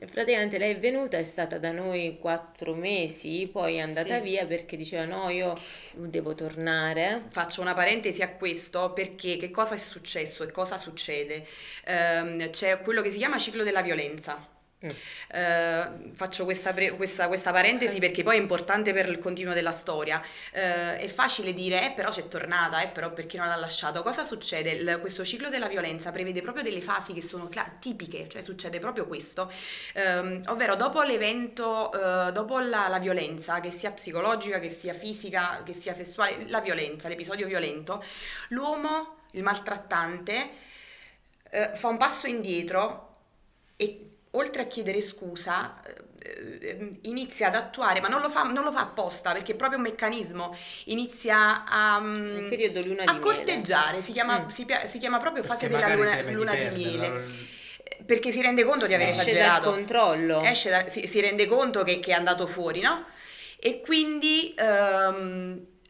E 0.00 0.06
praticamente 0.06 0.58
lei 0.58 0.74
è 0.74 0.78
venuta, 0.78 1.16
è 1.18 1.24
stata 1.24 1.58
da 1.58 1.72
noi 1.72 2.18
quattro 2.20 2.72
mesi, 2.74 3.48
poi 3.50 3.76
è 3.76 3.80
andata 3.80 4.16
Sì. 4.16 4.20
via 4.22 4.46
perché 4.46 4.76
diceva 4.76 5.04
no, 5.04 5.28
io 5.28 5.54
devo 5.94 6.34
tornare. 6.36 7.24
Faccio 7.30 7.60
una 7.62 7.74
parentesi 7.74 8.22
a 8.22 8.30
questo 8.30 8.92
perché 8.92 9.36
che 9.36 9.50
cosa 9.50 9.74
è 9.74 9.78
successo 9.78 10.44
e 10.44 10.52
cosa 10.52 10.78
succede? 10.78 11.44
Ehm, 11.86 12.50
c'è 12.50 12.78
quello 12.82 13.02
che 13.02 13.10
si 13.10 13.18
chiama 13.18 13.38
ciclo 13.38 13.64
della 13.64 13.82
violenza. 13.82 14.46
Mm. 14.84 14.88
Eh, 15.32 16.10
faccio 16.12 16.44
questa, 16.44 16.72
pre- 16.72 16.90
questa- 16.94 17.26
questa 17.26 17.50
parentesi 17.50 17.98
perché 17.98 18.22
poi 18.22 18.36
è 18.36 18.40
importante 18.40 18.92
per 18.92 19.08
il 19.08 19.18
continuo 19.18 19.52
della 19.52 19.72
storia. 19.72 20.22
Eh, 20.52 20.98
è 20.98 21.08
facile 21.08 21.52
dire, 21.52 21.86
eh, 21.86 21.92
però 21.94 22.10
c'è 22.10 22.28
tornata, 22.28 22.80
eh, 22.82 22.88
però 22.88 23.12
perché 23.12 23.38
non 23.38 23.48
l'ha 23.48 23.56
lasciato? 23.56 24.02
Cosa 24.04 24.22
succede? 24.22 24.70
Il- 24.70 24.98
questo 25.00 25.24
ciclo 25.24 25.48
della 25.48 25.66
violenza 25.66 26.12
prevede 26.12 26.42
proprio 26.42 26.62
delle 26.62 26.80
fasi 26.80 27.12
che 27.12 27.22
sono 27.22 27.48
cla- 27.48 27.68
tipiche, 27.80 28.28
cioè 28.28 28.40
succede 28.42 28.78
proprio 28.78 29.06
questo, 29.08 29.50
Ehm, 29.94 30.42
ovvero 30.46 30.76
dopo 30.76 31.02
l'evento, 31.02 31.92
eh, 32.28 32.32
dopo 32.32 32.58
la, 32.60 32.86
la 32.88 32.98
violenza, 33.00 33.58
che 33.60 33.70
sia 33.70 33.90
psicologica, 33.90 34.58
che 34.60 34.70
sia 34.70 34.92
fisica, 34.92 35.62
che 35.64 35.72
sia 35.72 35.92
sessuale, 35.92 36.44
la 36.48 36.60
violenza, 36.60 37.08
l'episodio 37.08 37.46
violento, 37.46 38.02
l'uomo, 38.50 39.16
il 39.32 39.42
maltrattante, 39.42 40.50
eh, 41.50 41.70
fa 41.74 41.88
un 41.88 41.96
passo 41.96 42.26
indietro 42.26 43.06
e 43.76 44.07
oltre 44.32 44.62
a 44.62 44.66
chiedere 44.66 45.00
scusa, 45.00 45.80
eh, 46.20 46.58
eh, 46.60 46.98
inizia 47.02 47.48
ad 47.48 47.54
attuare, 47.54 48.00
ma 48.00 48.08
non 48.08 48.20
lo 48.20 48.28
fa, 48.28 48.42
non 48.42 48.62
lo 48.64 48.70
fa 48.72 48.80
apposta 48.80 49.32
perché 49.32 49.52
è 49.52 49.56
proprio 49.56 49.78
un 49.78 49.84
meccanismo, 49.84 50.54
inizia 50.86 51.64
a, 51.64 51.96
Un 51.98 52.46
periodo 52.48 52.80
luna 52.82 53.02
di 53.04 53.08
a 53.08 53.12
miele. 53.12 53.20
corteggiare, 53.20 54.02
si 54.02 54.12
chiama, 54.12 54.40
Mm. 54.44 54.48
si, 54.48 54.66
si 54.86 54.98
chiama 54.98 55.18
proprio 55.18 55.42
fase 55.42 55.66
Perché 55.68 55.84
della 55.84 55.96
magari 55.96 56.22
luna, 56.22 56.28
di 56.28 56.32
luna 56.34 56.52
di 56.52 56.58
perderla. 56.58 57.08
miele, 57.08 57.24
perché 58.04 58.30
si 58.30 58.42
rende 58.42 58.64
conto 58.64 58.86
di 58.86 58.94
aver 58.94 59.08
Esce 59.08 59.18
dal 59.24 59.28
esagerato 59.32 59.70
controllo. 59.70 60.42
esce 60.42 60.70
da- 60.70 60.88
si, 60.88 61.06
si 61.06 61.20
rende 61.20 61.46
conto 61.46 61.82
che, 61.82 61.98
che 62.00 62.10
è 62.10 62.14
andato 62.14 62.46
fuori, 62.46 62.80
no? 62.80 63.06
E 63.58 63.80
quindi 63.80 64.54
lu- 64.56 65.66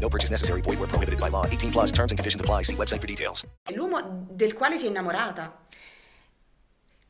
No 0.00 0.08
purchase 0.08 0.30
necessary. 0.30 0.62
Void 0.62 0.78
where 0.78 0.88
prohibited 0.88 1.20
by 1.20 1.28
law. 1.28 1.44
18 1.44 1.70
plus 1.70 1.92
terms 1.92 2.10
and 2.12 2.18
conditions 2.18 2.40
apply. 2.40 2.62
See 2.62 2.76
website 2.76 3.00
for 3.00 3.06
details. 3.06 3.44
è 3.62 3.74
l'uomo 3.74 4.26
del 4.30 4.54
quale 4.54 4.78
si 4.78 4.86
è 4.86 4.88
innamorata. 4.88 5.66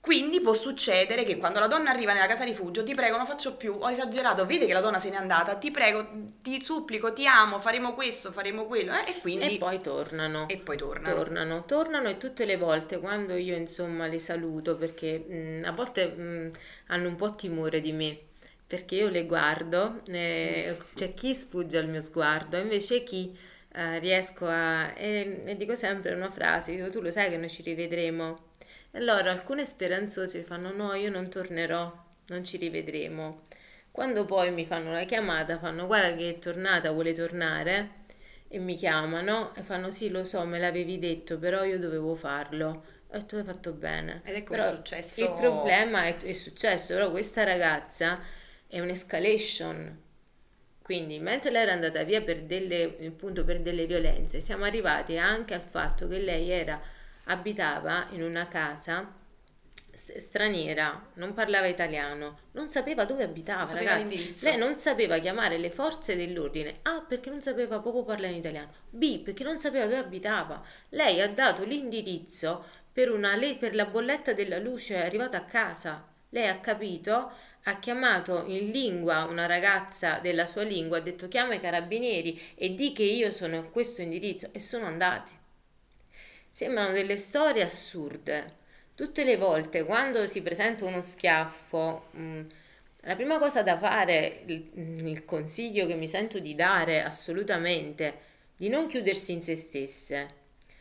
Quindi 0.00 0.40
può 0.40 0.54
succedere 0.54 1.24
che 1.24 1.36
quando 1.36 1.58
la 1.58 1.66
donna 1.66 1.90
arriva 1.90 2.14
nella 2.14 2.26
casa 2.26 2.42
rifugio 2.44 2.82
ti 2.82 2.94
prego, 2.94 3.18
non 3.18 3.26
faccio 3.26 3.56
più, 3.56 3.76
ho 3.78 3.90
esagerato, 3.90 4.46
vede 4.46 4.64
che 4.64 4.72
la 4.72 4.80
donna 4.80 4.98
se 4.98 5.10
n'è 5.10 5.16
andata, 5.16 5.56
ti 5.56 5.70
prego, 5.70 6.08
ti 6.40 6.62
supplico, 6.62 7.12
ti 7.12 7.26
amo, 7.26 7.60
faremo 7.60 7.92
questo, 7.92 8.32
faremo 8.32 8.64
quello, 8.64 8.92
eh, 8.92 9.10
e 9.10 9.20
quindi... 9.20 9.56
E 9.56 9.58
poi 9.58 9.82
tornano. 9.82 10.48
e 10.48 10.56
poi 10.56 10.78
tornano. 10.78 11.14
Tornano, 11.14 11.64
tornano 11.66 12.08
e 12.08 12.16
tutte 12.16 12.46
le 12.46 12.56
volte 12.56 13.00
quando 13.00 13.34
io 13.34 13.54
insomma 13.54 14.06
le 14.06 14.18
saluto 14.18 14.76
perché 14.76 15.18
mh, 15.18 15.66
a 15.66 15.72
volte 15.72 16.06
mh, 16.06 16.50
hanno 16.86 17.08
un 17.08 17.16
po' 17.16 17.34
timore 17.34 17.82
di 17.82 17.92
me 17.92 18.18
perché 18.68 18.96
io 18.96 19.08
le 19.08 19.24
guardo, 19.24 20.02
eh, 20.08 20.76
c'è 20.94 21.14
chi 21.14 21.32
sfugge 21.32 21.78
al 21.78 21.88
mio 21.88 22.02
sguardo, 22.02 22.58
invece 22.58 23.02
chi 23.02 23.34
eh, 23.72 23.98
riesco 23.98 24.44
a... 24.46 24.92
E, 24.94 25.40
e 25.42 25.56
dico 25.56 25.74
sempre 25.74 26.12
una 26.12 26.28
frase, 26.28 26.76
dico 26.76 26.90
tu 26.90 27.00
lo 27.00 27.10
sai 27.10 27.30
che 27.30 27.38
noi 27.38 27.48
ci 27.48 27.62
rivedremo. 27.62 28.50
E 28.90 28.98
allora 28.98 29.30
alcune 29.30 29.64
speranzose 29.64 30.42
fanno 30.42 30.70
no, 30.70 30.92
io 30.92 31.08
non 31.08 31.30
tornerò, 31.30 31.90
non 32.26 32.44
ci 32.44 32.58
rivedremo. 32.58 33.40
Quando 33.90 34.26
poi 34.26 34.52
mi 34.52 34.66
fanno 34.66 34.92
la 34.92 35.04
chiamata, 35.04 35.58
fanno 35.58 35.86
guarda 35.86 36.14
che 36.14 36.28
è 36.28 36.38
tornata, 36.38 36.90
vuole 36.90 37.12
tornare 37.12 37.92
e 38.48 38.58
mi 38.58 38.76
chiamano 38.76 39.54
e 39.54 39.62
fanno 39.62 39.90
sì, 39.90 40.10
lo 40.10 40.24
so, 40.24 40.44
me 40.44 40.58
l'avevi 40.58 40.98
detto, 40.98 41.38
però 41.38 41.64
io 41.64 41.78
dovevo 41.78 42.14
farlo. 42.14 42.84
E 43.10 43.24
tu 43.24 43.36
hai 43.36 43.44
fatto 43.44 43.72
bene. 43.72 44.20
Ed 44.24 44.34
ecco 44.34 44.52
Però 44.52 44.70
è 44.70 44.74
successo. 44.74 45.22
Il 45.22 45.32
problema 45.32 46.04
è, 46.04 46.18
è 46.18 46.34
successo, 46.34 46.92
però 46.92 47.10
questa 47.10 47.44
ragazza 47.44 48.36
è 48.68 48.80
un'escalation. 48.80 50.02
Quindi, 50.82 51.18
mentre 51.18 51.50
lei 51.50 51.62
era 51.62 51.72
andata 51.72 52.02
via 52.04 52.22
per 52.22 52.42
delle, 52.42 52.96
appunto, 53.06 53.44
per 53.44 53.60
delle 53.60 53.86
violenze, 53.86 54.40
siamo 54.40 54.64
arrivati 54.64 55.18
anche 55.18 55.54
al 55.54 55.62
fatto 55.62 56.06
che 56.08 56.18
lei 56.18 56.50
era 56.50 56.80
abitava 57.24 58.06
in 58.12 58.22
una 58.22 58.48
casa 58.48 59.16
straniera, 60.16 61.10
non 61.14 61.34
parlava 61.34 61.66
italiano, 61.66 62.38
non 62.52 62.68
sapeva 62.68 63.04
dove 63.04 63.24
abitava, 63.24 63.66
sapeva 63.66 63.94
ragazzi. 63.94 64.36
Lei 64.40 64.56
non 64.56 64.76
sapeva 64.76 65.18
chiamare 65.18 65.58
le 65.58 65.70
forze 65.70 66.16
dell'ordine. 66.16 66.78
A 66.82 67.04
perché 67.06 67.30
non 67.30 67.42
sapeva 67.42 67.80
proprio 67.80 68.04
parlare 68.04 68.32
in 68.32 68.38
italiano. 68.38 68.72
B 68.88 69.20
perché 69.20 69.42
non 69.42 69.58
sapeva 69.58 69.84
dove 69.84 69.98
abitava. 69.98 70.62
Lei 70.90 71.20
ha 71.20 71.28
dato 71.28 71.64
l'indirizzo 71.64 72.64
per, 72.92 73.10
una, 73.10 73.36
per 73.58 73.74
la 73.74 73.86
bolletta 73.86 74.32
della 74.32 74.58
luce 74.58 75.02
arrivata 75.02 75.38
a 75.38 75.44
casa. 75.44 76.06
Lei 76.30 76.46
ha 76.46 76.58
capito, 76.58 77.32
ha 77.64 77.78
chiamato 77.78 78.44
in 78.46 78.70
lingua 78.70 79.24
una 79.24 79.46
ragazza 79.46 80.18
della 80.20 80.46
sua 80.46 80.62
lingua, 80.62 80.98
ha 80.98 81.00
detto 81.00 81.28
chiama 81.28 81.54
i 81.54 81.60
carabinieri 81.60 82.40
e 82.54 82.74
di 82.74 82.92
che 82.92 83.02
io 83.02 83.30
sono 83.30 83.58
a 83.58 83.62
questo 83.62 84.00
indirizzo 84.00 84.48
e 84.52 84.60
sono 84.60 84.86
andati. 84.86 85.32
Sembrano 86.50 86.92
delle 86.92 87.16
storie 87.16 87.62
assurde 87.62 88.56
tutte 88.98 89.22
le 89.22 89.36
volte 89.36 89.84
quando 89.84 90.26
si 90.26 90.42
presenta 90.42 90.84
uno 90.84 91.02
schiaffo, 91.02 92.06
mm, 92.16 92.40
la 93.02 93.14
prima 93.14 93.38
cosa 93.38 93.62
da 93.62 93.78
fare, 93.78 94.42
il, 94.46 94.70
mm, 94.76 95.06
il, 95.06 95.24
consiglio 95.24 95.86
che 95.86 95.94
mi 95.94 96.08
sento 96.08 96.40
di 96.40 96.56
dare 96.56 97.04
assolutamente, 97.04 98.18
di 98.56 98.68
non 98.68 98.88
chiudersi 98.88 99.30
in 99.30 99.40
se 99.40 99.54
stesse. 99.54 100.34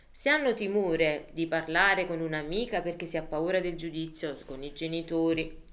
Se 0.09 0.31
hanno 0.31 0.55
timore 0.55 1.27
di 1.33 1.45
parlare 1.45 2.07
con 2.07 2.19
un'amica 2.19 2.81
perché 2.81 3.05
si 3.05 3.17
ha 3.17 3.21
paura 3.21 3.59
del 3.59 3.75
giudizio, 3.75 4.35
con 4.47 4.63
i 4.63 4.73
genitori, 4.73 5.65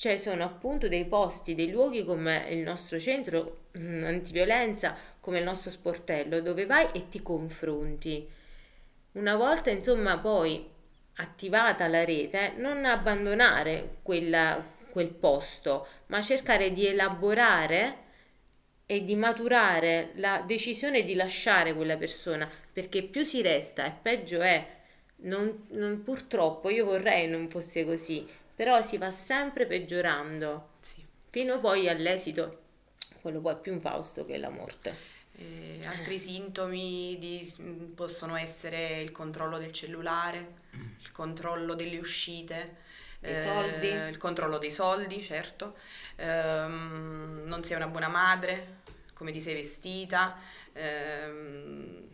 ci 0.00 0.18
sono 0.18 0.44
appunto 0.44 0.88
dei 0.88 1.04
posti, 1.04 1.54
dei 1.54 1.70
luoghi 1.70 2.06
come 2.06 2.46
il 2.48 2.60
nostro 2.60 2.98
centro 2.98 3.64
mm, 3.78 4.04
antiviolenza, 4.04 4.96
come 5.20 5.40
il 5.40 5.44
nostro 5.44 5.70
sportello, 5.70 6.40
dove 6.40 6.64
vai 6.64 6.88
e 6.94 7.10
ti 7.10 7.22
confronti. 7.22 8.26
Una 9.12 9.36
volta, 9.36 9.68
insomma, 9.68 10.18
poi 10.18 10.66
attivata 11.16 11.86
la 11.86 12.02
rete, 12.02 12.54
non 12.56 12.86
abbandonare 12.86 13.96
quella, 14.02 14.64
quel 14.88 15.08
posto, 15.08 15.86
ma 16.06 16.22
cercare 16.22 16.72
di 16.72 16.86
elaborare 16.86 17.96
e 18.86 19.04
di 19.04 19.16
maturare 19.16 20.12
la 20.14 20.42
decisione 20.46 21.02
di 21.02 21.12
lasciare 21.12 21.74
quella 21.74 21.98
persona, 21.98 22.50
perché 22.72 23.02
più 23.02 23.22
si 23.22 23.42
resta 23.42 23.84
e 23.84 23.92
peggio 24.00 24.40
è. 24.40 24.78
Non, 25.22 25.66
non, 25.72 26.02
purtroppo 26.02 26.70
io 26.70 26.86
vorrei 26.86 27.28
non 27.28 27.48
fosse 27.48 27.84
così, 27.84 28.26
però 28.60 28.82
si 28.82 28.98
va 28.98 29.10
sempre 29.10 29.64
peggiorando, 29.64 30.72
sì. 30.80 31.02
fino 31.30 31.58
poi 31.60 31.88
all'esito, 31.88 32.60
quello 33.22 33.40
poi 33.40 33.56
più 33.56 33.72
infausto 33.72 34.26
che 34.26 34.34
è 34.34 34.36
la 34.36 34.50
morte. 34.50 34.94
Eh, 35.36 35.80
altri 35.86 36.18
sintomi 36.18 37.16
di, 37.18 37.90
possono 37.94 38.36
essere 38.36 39.00
il 39.00 39.12
controllo 39.12 39.56
del 39.56 39.72
cellulare, 39.72 40.46
il 40.72 41.10
controllo 41.10 41.72
delle 41.72 41.96
uscite. 41.96 42.76
Eh, 43.20 44.08
il 44.10 44.18
controllo 44.18 44.58
dei 44.58 44.72
soldi, 44.72 45.22
certo, 45.22 45.76
ehm, 46.16 47.44
non 47.46 47.64
sei 47.64 47.76
una 47.76 47.86
buona 47.86 48.08
madre, 48.08 48.80
come 49.14 49.32
ti 49.32 49.40
sei 49.40 49.54
vestita, 49.54 50.36
ehm, 50.74 52.09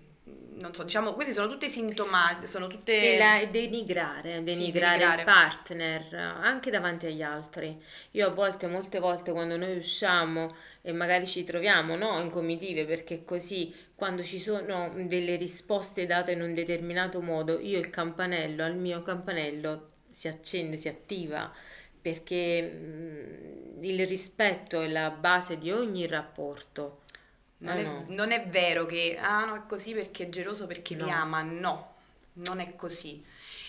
non 0.59 0.73
so, 0.75 0.85
diciamo, 0.85 1.12
questi 1.12 1.33
sono 1.33 1.49
tutti 1.49 1.69
sintomatici, 1.69 2.47
sono 2.47 2.66
tutte... 2.66 3.14
E 3.14 3.19
la, 3.19 3.45
denigrare, 3.51 4.42
denigrare, 4.42 4.47
sì, 4.47 4.59
denigrare 4.73 5.19
il 5.19 5.25
partner 5.25 6.14
anche 6.14 6.71
davanti 6.71 7.07
agli 7.07 7.23
altri. 7.23 7.81
Io 8.12 8.29
a 8.29 8.31
volte, 8.31 8.66
molte 8.66 8.99
volte 8.99 9.33
quando 9.33 9.57
noi 9.57 9.77
usciamo 9.77 10.55
e 10.83 10.92
magari 10.92 11.27
ci 11.27 11.45
troviamo 11.45 11.97
no, 11.97 12.19
in 12.21 12.31
comitive 12.31 12.85
perché 12.85 13.25
così 13.25 13.75
quando 13.95 14.23
ci 14.23 14.38
sono 14.38 14.92
delle 14.95 15.37
risposte 15.37 16.07
date 16.07 16.33
in 16.33 16.42
un 16.42 16.55
determinato 16.55 17.21
modo, 17.21 17.59
io 17.61 17.79
il 17.79 17.90
campanello, 17.90 18.64
al 18.64 18.77
mio 18.77 19.03
campanello 19.03 19.90
si 20.09 20.29
accende, 20.29 20.77
si 20.77 20.88
attiva 20.88 21.53
perché 22.01 22.62
mh, 22.62 23.85
il 23.85 24.07
rispetto 24.07 24.81
è 24.81 24.87
la 24.87 25.11
base 25.11 25.59
di 25.59 25.73
ogni 25.73 26.07
rapporto 26.07 27.01
non, 27.59 27.77
ah, 27.77 27.79
è, 27.79 27.83
no. 27.83 28.05
non 28.09 28.31
è, 28.33 28.47
vero 28.49 28.85
che 28.87 29.16
ah 29.21 29.45
no 29.45 29.55
è 29.55 29.62
così 29.66 29.92
perché 29.95 30.25
è 30.25 30.29
geloso 30.29 30.66
perché 30.66 30.95
no. 30.95 31.07
mi 31.07 31.11
ama, 31.11 31.42
no, 31.42 31.95
non 32.35 32.61
è 32.61 32.75
così. 32.77 33.25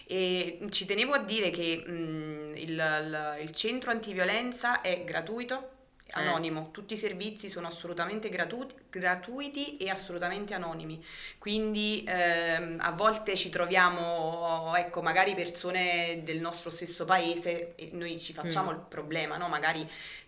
E 0.10 0.60
ci 0.70 0.86
tenevo 0.86 1.14
a 1.14 1.20
dire 1.20 1.50
che 1.50 1.84
mh, 1.86 2.56
il, 2.56 2.70
il, 2.72 3.38
il 3.42 3.52
centro 3.52 3.92
antiviolenza 3.92 4.82
è 4.82 5.04
gratuito, 5.04 5.72
eh. 6.08 6.12
anonimo, 6.14 6.72
tutti 6.72 6.94
i 6.94 6.98
servizi 6.98 7.50
sono 7.50 7.68
assolutamente 7.68 8.30
gratuiti, 8.30 8.76
gratuiti 8.90 9.78
e 9.78 9.90
assolutamente 9.90 10.54
anonimi, 10.54 11.04
quindi 11.38 12.04
ehm, 12.08 12.78
a 12.80 12.92
volte 12.92 13.36
ci 13.36 13.50
troviamo, 13.50 14.74
ecco, 14.76 15.02
magari 15.02 15.36
persone 15.36 16.22
del 16.24 16.40
nostro 16.40 16.70
stesso 16.70 17.04
paese 17.04 17.76
e 17.76 17.90
noi 17.94 18.18
ci 18.20 18.32
facciamo 18.32 18.72
mm. 18.72 18.76
il 18.76 18.86
problema, 18.88 19.36
no? 19.38 19.50
Magari 19.50 19.88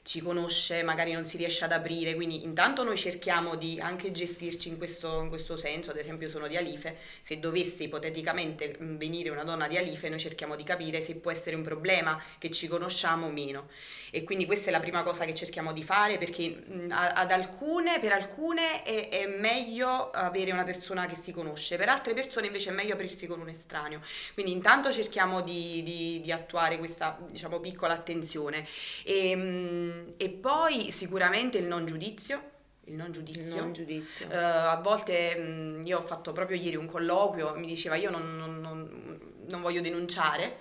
ci 0.10 0.22
conosce, 0.22 0.82
magari 0.82 1.12
non 1.12 1.24
si 1.24 1.38
riesce 1.38 1.66
ad 1.66 1.72
aprire, 1.72 2.16
quindi 2.16 2.44
intanto 2.44 2.84
noi 2.84 2.98
cerchiamo 2.98 3.54
di 3.54 3.80
anche 3.80 4.12
gestirci 4.12 4.68
in 4.68 4.80
questo, 4.80 5.22
in 5.22 5.30
questo 5.30 5.56
senso, 5.56 5.92
ad 5.92 5.98
esempio 5.98 6.28
sono 6.28 6.48
di 6.48 6.58
Alife, 6.58 6.98
se 7.22 7.40
dovesse 7.40 7.84
ipoteticamente 7.84 8.76
venire 8.80 9.30
una 9.30 9.44
donna 9.44 9.68
di 9.68 9.78
Alife 9.78 10.10
noi 10.10 10.18
cerchiamo 10.18 10.56
di 10.56 10.64
capire 10.64 11.00
se 11.02 11.14
può 11.18 11.30
essere 11.30 11.56
un 11.56 11.62
problema 11.62 12.20
che 12.40 12.50
ci 12.50 12.68
conosciamo 12.68 13.28
o 13.28 13.30
meno. 13.30 13.68
E 14.10 14.24
quindi 14.24 14.48
questa 14.48 14.70
è 14.70 14.72
la 14.72 14.80
prima 14.80 15.04
cosa 15.04 15.26
che 15.26 15.36
cerchiamo 15.36 15.74
di 15.74 15.84
fare 15.84 16.18
perché 16.18 16.64
ad 16.90 17.30
alcune, 17.30 18.00
per 18.00 18.12
alcune 18.12 18.82
è, 18.82 19.10
è 19.10 19.28
meglio 19.28 20.10
avere 20.10 20.52
una 20.52 20.64
persona 20.64 21.06
che 21.06 21.14
si 21.14 21.32
conosce, 21.32 21.78
per 21.78 21.88
altre 21.88 22.16
persone 22.16 22.48
invece 22.48 22.72
è 22.72 22.74
meglio 22.74 22.96
aprirsi 22.96 23.28
con 23.28 23.40
un 23.42 23.50
estraneo, 23.50 24.02
quindi 24.34 24.54
intanto 24.54 24.92
cerchiamo 24.92 25.42
di, 25.42 25.84
di, 25.84 26.20
di 26.20 26.32
attuare 26.32 26.80
questa 26.80 27.16
diciamo 27.30 27.60
piccola 27.60 27.94
attenzione. 27.94 28.66
E, 29.04 29.98
e 30.18 30.30
poi 30.30 30.92
sicuramente 30.92 31.58
il 31.58 31.66
non 31.66 31.86
giudizio 31.86 32.58
il 32.90 32.96
non 32.96 33.12
giudizio. 33.12 33.62
non 33.62 33.72
giudizio. 33.72 34.28
Uh, 34.28 34.34
a 34.34 34.80
volte 34.82 35.36
mh, 35.36 35.86
io 35.86 36.00
ho 36.00 36.02
fatto 36.02 36.32
proprio 36.32 36.58
ieri 36.58 36.76
un 36.76 36.88
colloquio, 36.88 37.54
mi 37.56 37.68
diceva 37.68 37.96
io 37.96 38.10
non, 38.10 38.36
non, 38.36 38.60
non, 38.60 39.20
non 39.48 39.62
voglio 39.62 39.82
denunciare 39.82 40.58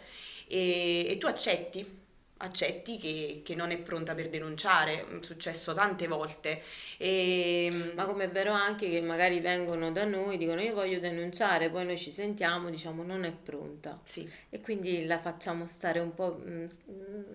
e, 0.47 1.07
e, 1.09 1.19
tu 1.19 1.27
accetti. 1.27 1.98
Accetti 2.41 2.99
che, 2.99 3.43
che, 3.45 3.55
non 3.55 3.71
è 3.71 3.79
pronta 3.79 4.15
per 4.15 4.29
denunciare, 4.29 5.01
è 5.01 5.05
successo 5.23 5.73
tante 5.73 6.07
volte. 6.07 6.63
E... 6.97 7.93
Ma 7.95 8.07
come 8.07 8.25
è 8.25 8.29
vero 8.31 8.53
anche 8.53 8.89
che 8.89 9.01
magari 9.01 9.41
vengono 9.41 9.91
da 9.91 10.05
noi, 10.05 10.37
dicono 10.37 10.61
io 10.61 10.75
voglio 10.75 11.01
denunciare, 11.01 11.69
poi 11.69 11.85
noi 11.85 11.99
ci 11.99 12.11
sentiamo, 12.11 12.71
diciamo 12.71 13.03
non 13.03 13.25
è 13.25 13.33
pronta. 13.33 14.01
Sì. 14.05 14.31
E 14.51 14.61
quindi 14.61 15.05
la 15.07 15.19
facciamo 15.19 15.67
stare 15.67 15.99
un 15.99 16.15
po', 16.15 16.41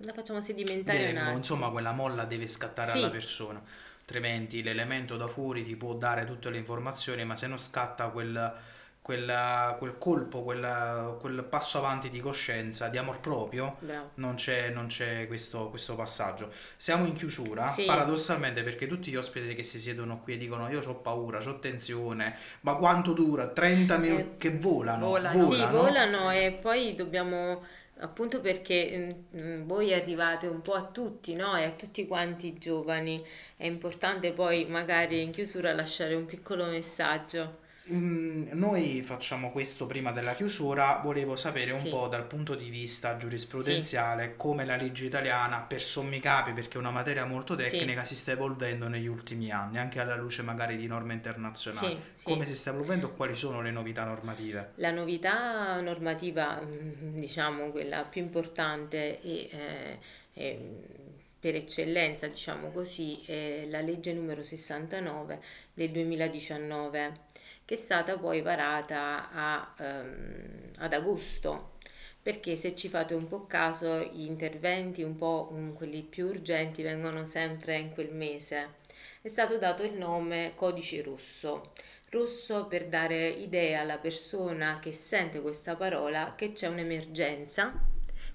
la 0.03 0.13
facciamo 0.13 0.39
sedimentare 0.39 0.97
deve, 0.99 1.11
un 1.11 1.17
attimo. 1.17 1.37
Insomma, 1.37 1.69
quella 1.69 1.91
molla 1.91 2.23
deve 2.23 2.47
scattare 2.47 2.91
sì. 2.91 2.97
alla 2.97 3.09
persona 3.09 3.63
altrimenti 4.03 4.61
l'elemento 4.61 5.15
da 5.15 5.27
fuori 5.27 5.63
ti 5.63 5.77
può 5.77 5.93
dare 5.93 6.25
tutte 6.25 6.49
le 6.49 6.57
informazioni, 6.57 7.23
ma 7.23 7.37
se 7.37 7.47
non 7.47 7.57
scatta 7.57 8.09
quel, 8.09 8.53
quel, 9.03 9.75
quel 9.79 9.97
colpo, 9.97 10.43
quel, 10.43 11.17
quel, 11.19 11.43
passo 11.43 11.77
avanti 11.77 12.09
di 12.09 12.21
coscienza, 12.21 12.87
di 12.87 12.97
amor 12.97 13.19
proprio, 13.19 13.75
non 14.15 14.35
c'è, 14.35 14.69
non 14.69 14.87
c'è 14.87 15.27
questo, 15.27 15.69
questo, 15.69 15.95
passaggio. 15.95 16.49
Siamo 16.77 17.05
in 17.05 17.13
chiusura, 17.13 17.67
sì. 17.67 17.83
paradossalmente, 17.83 18.63
perché 18.63 18.87
tutti 18.87 19.11
gli 19.11 19.17
ospiti 19.17 19.53
che 19.55 19.63
si 19.63 19.77
siedono 19.77 20.21
qui 20.21 20.35
e 20.35 20.37
dicono 20.37 20.69
io 20.69 20.79
ho 20.79 20.95
paura, 20.95 21.39
ho 21.45 21.59
tensione, 21.59 22.37
ma 22.61 22.75
quanto 22.75 23.11
dura? 23.11 23.47
30 23.47 23.97
minuti 23.97 24.21
eh, 24.21 24.37
che 24.37 24.57
volano, 24.57 25.07
volano. 25.07 25.43
volano. 25.43 25.65
Sì, 25.65 25.77
volano 25.77 26.31
e 26.31 26.57
poi 26.61 26.95
dobbiamo 26.95 27.61
appunto 27.97 28.39
perché 28.39 29.19
mh, 29.31 29.41
mm, 29.41 29.67
voi 29.67 29.93
arrivate 29.93 30.47
un 30.47 30.61
po' 30.61 30.75
a 30.75 30.85
tutti, 30.85 31.33
no? 31.35 31.57
E 31.57 31.65
a 31.65 31.71
tutti 31.71 32.07
quanti 32.07 32.47
i 32.47 32.57
giovani. 32.57 33.21
È 33.57 33.65
importante 33.65 34.31
poi 34.31 34.63
magari 34.63 35.21
in 35.21 35.31
chiusura 35.31 35.73
lasciare 35.73 36.13
un 36.13 36.23
piccolo 36.23 36.67
messaggio. 36.67 37.59
Mm, 37.91 38.51
noi 38.53 39.01
facciamo 39.01 39.51
questo 39.51 39.85
prima 39.87 40.13
della 40.13 40.35
chiusura, 40.35 41.01
volevo 41.03 41.35
sapere 41.35 41.71
un 41.71 41.79
sì. 41.79 41.89
po' 41.89 42.07
dal 42.07 42.25
punto 42.25 42.55
di 42.55 42.69
vista 42.69 43.17
giurisprudenziale 43.17 44.29
sì. 44.29 44.33
come 44.37 44.63
la 44.63 44.77
legge 44.77 45.05
italiana 45.05 45.59
per 45.59 45.81
sommi 45.81 46.21
capi, 46.21 46.53
perché 46.53 46.77
è 46.77 46.79
una 46.79 46.91
materia 46.91 47.25
molto 47.25 47.55
tecnica, 47.55 48.05
sì. 48.05 48.15
si 48.15 48.21
sta 48.21 48.31
evolvendo 48.31 48.87
negli 48.87 49.07
ultimi 49.07 49.51
anni, 49.51 49.79
anche 49.79 49.99
alla 49.99 50.15
luce 50.15 50.43
magari 50.43 50.77
di 50.77 50.87
norme 50.87 51.13
internazionali. 51.13 51.99
Come 52.23 52.45
si 52.45 52.55
sta 52.55 52.69
evolvendo 52.69 53.09
e 53.09 53.15
quali 53.15 53.35
sono 53.35 53.61
le 53.61 53.71
novità 53.71 54.05
normative? 54.05 54.71
La 54.75 54.91
novità 54.91 55.81
normativa, 55.81 56.61
mm, 56.61 57.19
diciamo 57.19 57.69
quella 57.71 58.05
più 58.05 58.21
importante 58.21 59.21
e, 59.21 59.49
eh, 59.51 59.99
è 60.31 60.57
per 61.37 61.55
eccellenza, 61.55 62.27
diciamo 62.27 62.71
così, 62.71 63.21
è 63.25 63.65
la 63.67 63.81
legge 63.81 64.13
numero 64.13 64.41
69 64.41 65.41
del 65.73 65.89
2019 65.89 67.31
che 67.65 67.75
è 67.75 67.77
stata 67.77 68.17
poi 68.17 68.41
varata 68.41 69.29
a, 69.31 69.73
um, 69.79 70.71
ad 70.77 70.93
agosto. 70.93 71.71
Perché 72.21 72.55
se 72.55 72.73
ci 72.75 72.87
fate 72.87 73.13
un 73.13 73.27
po' 73.27 73.45
caso 73.47 73.99
gli 73.99 74.25
interventi 74.25 75.03
un 75.03 75.15
po' 75.15 75.49
um, 75.51 75.73
quelli 75.73 76.01
più 76.03 76.27
urgenti 76.27 76.81
vengono 76.81 77.25
sempre 77.25 77.77
in 77.77 77.91
quel 77.91 78.13
mese. 78.13 78.75
È 79.21 79.27
stato 79.27 79.57
dato 79.57 79.83
il 79.83 79.93
nome 79.93 80.53
codice 80.55 81.01
rosso. 81.01 81.71
Rosso 82.09 82.67
per 82.67 82.87
dare 82.87 83.27
idea 83.27 83.81
alla 83.81 83.97
persona 83.97 84.79
che 84.79 84.91
sente 84.91 85.41
questa 85.41 85.75
parola 85.75 86.33
che 86.35 86.51
c'è 86.51 86.67
un'emergenza, 86.67 87.73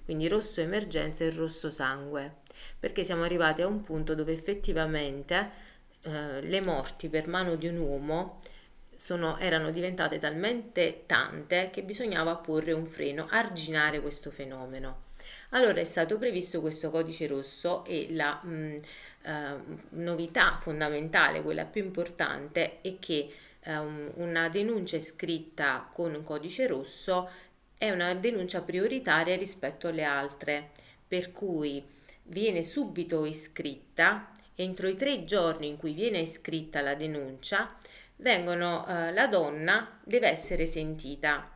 quindi 0.03 0.27
rosso 0.27 0.59
emergenza 0.59 1.23
e 1.23 1.29
rosso 1.29 1.71
sangue, 1.71 2.37
perché 2.77 3.03
siamo 3.03 3.23
arrivati 3.23 3.61
a 3.61 3.67
un 3.67 3.81
punto 3.81 4.15
dove 4.15 4.33
effettivamente 4.33 5.51
eh, 6.01 6.41
le 6.41 6.61
morti 6.61 7.07
per 7.07 7.27
mano 7.27 7.55
di 7.55 7.67
un 7.67 7.77
uomo 7.77 8.39
sono, 8.99 9.37
erano 9.37 9.71
diventate 9.71 10.19
talmente 10.19 11.03
tante 11.05 11.69
che 11.71 11.83
bisognava 11.83 12.35
porre 12.35 12.73
un 12.73 12.85
freno, 12.85 13.27
arginare 13.29 14.01
questo 14.01 14.29
fenomeno. 14.29 15.03
Allora 15.51 15.79
è 15.79 15.85
stato 15.85 16.17
previsto 16.17 16.59
questo 16.59 16.89
codice 16.89 17.25
rosso 17.25 17.85
e 17.85 18.07
la 18.11 18.41
mh, 18.43 18.75
eh, 19.21 19.55
novità 19.91 20.57
fondamentale, 20.59 21.41
quella 21.41 21.63
più 21.63 21.81
importante, 21.81 22.81
è 22.81 22.99
che 22.99 23.33
eh, 23.61 23.77
una 23.77 24.49
denuncia 24.49 24.99
scritta 24.99 25.89
con 25.93 26.13
un 26.13 26.23
codice 26.23 26.67
rosso 26.67 27.29
è 27.77 27.89
una 27.91 28.13
denuncia 28.15 28.61
prioritaria 28.63 29.37
rispetto 29.37 29.87
alle 29.87 30.03
altre, 30.03 30.71
per 31.07 31.31
cui 31.31 31.81
viene 32.23 32.63
subito 32.63 33.23
iscritta 33.23 34.29
entro 34.55 34.89
i 34.89 34.97
tre 34.97 35.23
giorni 35.23 35.69
in 35.69 35.77
cui 35.77 35.93
viene 35.93 36.19
iscritta 36.19 36.81
la 36.81 36.95
denuncia 36.95 37.77
vengono, 38.19 38.85
eh, 38.87 39.11
la 39.11 39.27
donna 39.27 39.99
deve 40.03 40.29
essere 40.29 40.65
sentita. 40.65 41.51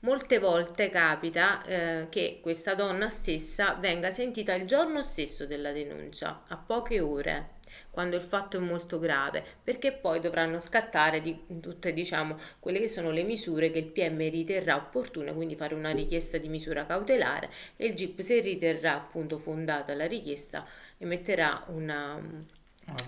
Molte 0.00 0.38
volte 0.38 0.90
capita 0.90 1.64
eh, 1.64 2.06
che 2.08 2.38
questa 2.40 2.74
donna 2.74 3.08
stessa 3.08 3.74
venga 3.74 4.10
sentita 4.10 4.54
il 4.54 4.64
giorno 4.64 5.02
stesso 5.02 5.44
della 5.44 5.72
denuncia, 5.72 6.42
a 6.46 6.56
poche 6.56 7.00
ore, 7.00 7.56
quando 7.90 8.14
il 8.14 8.22
fatto 8.22 8.58
è 8.58 8.60
molto 8.60 9.00
grave, 9.00 9.44
perché 9.62 9.92
poi 9.92 10.20
dovranno 10.20 10.60
scattare 10.60 11.20
di, 11.20 11.36
tutte 11.60 11.92
diciamo, 11.92 12.36
quelle 12.60 12.78
che 12.78 12.86
sono 12.86 13.10
le 13.10 13.24
misure 13.24 13.72
che 13.72 13.78
il 13.78 13.86
PM 13.86 14.18
riterrà 14.30 14.76
opportune, 14.76 15.34
quindi 15.34 15.56
fare 15.56 15.74
una 15.74 15.90
richiesta 15.90 16.38
di 16.38 16.48
misura 16.48 16.86
cautelare 16.86 17.50
e 17.76 17.86
il 17.86 17.94
GIP 17.94 18.20
se 18.20 18.40
riterrà 18.40 18.94
appunto 18.94 19.38
fondata 19.38 19.94
la 19.94 20.06
richiesta 20.06 20.64
emetterà 20.98 21.64
una, 21.68 22.20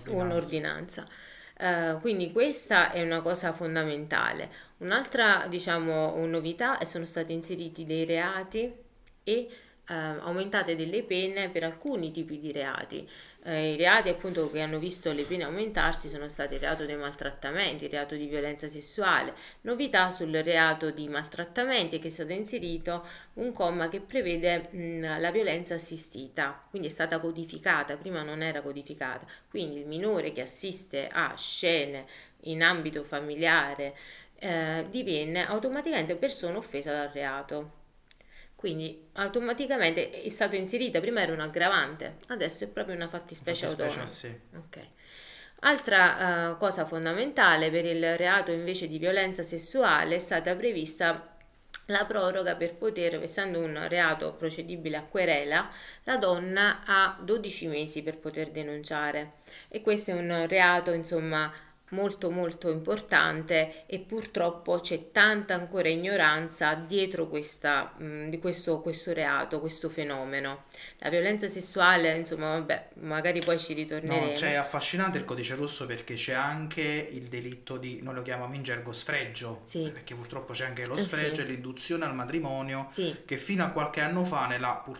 un'ordinanza. 0.07 1.07
Uh, 1.61 1.99
quindi 1.99 2.31
questa 2.31 2.91
è 2.91 3.03
una 3.03 3.21
cosa 3.21 3.53
fondamentale. 3.53 4.49
Un'altra, 4.77 5.45
diciamo, 5.47 6.15
novità 6.25 6.79
è 6.79 6.85
sono 6.85 7.05
stati 7.05 7.33
inseriti 7.33 7.85
dei 7.85 8.03
reati 8.03 8.73
e 9.23 9.47
uh, 9.87 9.93
aumentate 9.93 10.75
delle 10.75 11.03
pene 11.03 11.49
per 11.49 11.63
alcuni 11.63 12.09
tipi 12.09 12.39
di 12.39 12.51
reati. 12.51 13.07
Eh, 13.43 13.73
I 13.73 13.77
reati 13.77 14.09
appunto 14.09 14.51
che 14.51 14.61
hanno 14.61 14.77
visto 14.77 15.11
le 15.11 15.23
pene 15.23 15.43
aumentarsi 15.45 16.07
sono 16.07 16.29
stati 16.29 16.53
il 16.55 16.59
reato 16.59 16.85
dei 16.85 16.95
maltrattamenti, 16.95 17.85
il 17.85 17.89
reato 17.89 18.15
di 18.15 18.27
violenza 18.27 18.67
sessuale, 18.69 19.33
novità 19.61 20.11
sul 20.11 20.31
reato 20.31 20.91
di 20.91 21.07
maltrattamenti 21.07 21.97
che 21.97 22.07
è 22.07 22.11
stato 22.11 22.33
inserito 22.33 23.03
un 23.33 23.51
comma 23.51 23.89
che 23.89 23.99
prevede 23.99 24.69
mh, 24.71 25.19
la 25.19 25.31
violenza 25.31 25.73
assistita, 25.75 26.63
quindi 26.69 26.87
è 26.89 26.91
stata 26.91 27.19
codificata, 27.19 27.97
prima 27.97 28.21
non 28.21 28.43
era 28.43 28.61
codificata, 28.61 29.25
quindi 29.49 29.79
il 29.79 29.87
minore 29.87 30.31
che 30.33 30.41
assiste 30.41 31.07
a 31.11 31.33
scene 31.35 32.05
in 32.41 32.61
ambito 32.61 33.03
familiare 33.03 33.95
eh, 34.35 34.85
diviene 34.89 35.47
automaticamente 35.47 36.15
persona 36.15 36.57
offesa 36.57 36.91
dal 36.91 37.09
reato. 37.09 37.79
Quindi 38.61 39.07
automaticamente 39.13 40.11
è 40.21 40.29
stato 40.29 40.55
inserita, 40.55 40.99
prima 40.99 41.19
era 41.19 41.33
un 41.33 41.39
aggravante, 41.39 42.17
adesso 42.27 42.63
è 42.63 42.67
proprio 42.67 42.93
una 42.93 43.07
fattispecie 43.07 43.65
autonoma. 43.65 44.05
Sì. 44.05 44.39
Ok. 44.55 44.79
Altra 45.61 46.51
uh, 46.51 46.57
cosa 46.57 46.85
fondamentale 46.85 47.71
per 47.71 47.85
il 47.85 48.17
reato 48.17 48.51
invece 48.51 48.87
di 48.87 48.99
violenza 48.99 49.41
sessuale 49.41 50.13
è 50.13 50.19
stata 50.19 50.55
prevista 50.55 51.35
la 51.87 52.05
proroga 52.05 52.55
per 52.55 52.75
poter, 52.75 53.15
essendo 53.23 53.57
un 53.57 53.87
reato 53.87 54.33
procedibile 54.33 54.97
a 54.97 55.05
querela, 55.05 55.67
la 56.03 56.17
donna 56.17 56.83
ha 56.85 57.17
12 57.19 57.65
mesi 57.65 58.03
per 58.03 58.19
poter 58.19 58.51
denunciare 58.51 59.37
e 59.69 59.81
questo 59.81 60.11
è 60.11 60.13
un 60.13 60.45
reato 60.47 60.91
insomma 60.91 61.51
molto 61.91 62.29
molto 62.31 62.69
importante 62.69 63.83
e 63.85 63.99
purtroppo 63.99 64.79
c'è 64.79 65.11
tanta 65.11 65.53
ancora 65.53 65.89
ignoranza 65.89 66.73
dietro 66.75 67.27
questa, 67.27 67.93
mh, 67.97 68.29
di 68.29 68.39
questo, 68.39 68.81
questo 68.81 69.13
reato, 69.13 69.59
questo 69.59 69.89
fenomeno. 69.89 70.65
La 70.99 71.09
violenza 71.09 71.47
sessuale, 71.47 72.17
insomma, 72.17 72.51
vabbè, 72.51 72.89
magari 72.95 73.39
poi 73.41 73.57
ci 73.59 73.73
ritorneremo. 73.73 74.25
No, 74.27 74.35
cioè, 74.35 74.51
è 74.51 74.55
affascinante 74.55 75.17
il 75.17 75.25
codice 75.25 75.55
rosso 75.55 75.85
perché 75.85 76.13
c'è 76.15 76.33
anche 76.33 76.81
il 76.81 77.23
delitto 77.23 77.77
di, 77.77 77.99
noi 78.01 78.15
lo 78.15 78.21
chiamiamo 78.21 78.53
in 78.53 78.63
gergo 78.63 78.91
sfregio, 78.91 79.61
sì. 79.65 79.89
perché 79.91 80.13
purtroppo 80.15 80.53
c'è 80.53 80.65
anche 80.65 80.85
lo 80.85 80.95
Eh, 80.95 81.01
sfregio 81.01 81.35
sì. 81.35 81.41
e 81.41 81.43
l'induzione 81.45 82.05
al 82.05 82.15
matrimonio 82.15 82.85
Sì. 82.89 83.15
che 83.25 83.37
fino 83.37 83.63
a 83.63 83.69
qualche 83.69 84.01
anno 84.01 84.23
fa 84.23 84.47
nella 84.47 84.69
purtroppo 84.75 84.99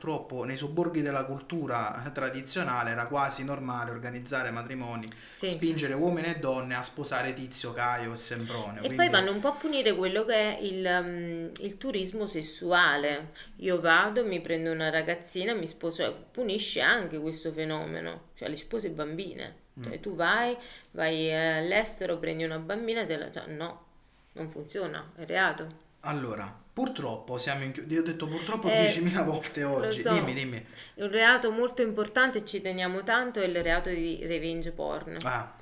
Purtroppo 0.00 0.44
nei 0.44 0.58
sobborghi 0.58 1.00
della 1.00 1.24
cultura 1.24 2.10
tradizionale 2.12 2.90
era 2.90 3.06
quasi 3.06 3.44
normale 3.44 3.90
organizzare 3.90 4.50
matrimoni, 4.50 5.08
Sì. 5.34 5.46
spingere 5.48 5.94
uomini 5.94 6.26
e 6.26 6.38
donne 6.38 6.74
a 6.74 6.82
sposare 6.82 7.32
Tizio, 7.32 7.72
Caio 7.72 8.12
e 8.12 8.16
Sempronio. 8.16 8.74
E 8.82 8.84
quindi- 8.84 8.96
poi 8.96 9.08
vanno 9.08 9.32
un 9.32 9.40
po' 9.40 9.48
a 9.48 9.52
punire 9.52 9.94
quello 9.96 10.26
che 10.26 10.34
è 10.34 10.60
il, 10.60 10.84
um, 10.84 11.50
il 11.64 11.78
turismo 11.78 12.26
sessuale. 12.26 13.30
Io 13.60 13.80
vado, 13.80 14.22
mi 14.26 14.38
prendo 14.42 14.70
una 14.70 14.90
ragazzina, 14.90 15.54
mi 15.54 15.66
sposo, 15.66 16.02
cioè, 16.02 16.14
punisce 16.30 16.82
anche 16.82 17.18
questo 17.18 17.50
fenomeno, 17.50 18.24
cioè 18.34 18.50
le 18.50 18.56
spose 18.58 18.90
bambine. 18.90 19.64
Cioè, 19.82 19.96
Mm. 19.96 20.00
tu 20.02 20.14
vai, 20.14 20.54
vai 20.90 21.28
eh, 21.30 21.56
all'estero, 21.60 22.18
prendi 22.18 22.44
una 22.44 22.58
bambina, 22.58 23.06
te 23.06 23.16
la... 23.16 23.30
cioè, 23.30 23.46
no, 23.46 23.84
non 24.32 24.50
funziona, 24.50 25.12
è 25.16 25.24
reato. 25.24 25.66
Allora, 26.00 26.64
purtroppo 26.76 27.38
siamo 27.38 27.64
in 27.64 27.72
chiusura. 27.72 28.00
Ho 28.00 28.02
detto 28.02 28.26
purtroppo 28.26 28.68
Eh, 28.68 28.84
10.000 28.84 29.24
volte 29.24 29.64
oggi. 29.64 30.02
so. 30.02 30.12
Dimmi, 30.12 30.34
dimmi. 30.34 30.62
Un 30.96 31.10
reato 31.10 31.50
molto 31.50 31.80
importante, 31.80 32.44
ci 32.44 32.60
teniamo 32.60 33.02
tanto, 33.02 33.40
è 33.40 33.46
il 33.46 33.62
reato 33.62 33.88
di 33.88 34.20
revenge 34.26 34.72
porn. 34.72 35.16
Ah. 35.22 35.54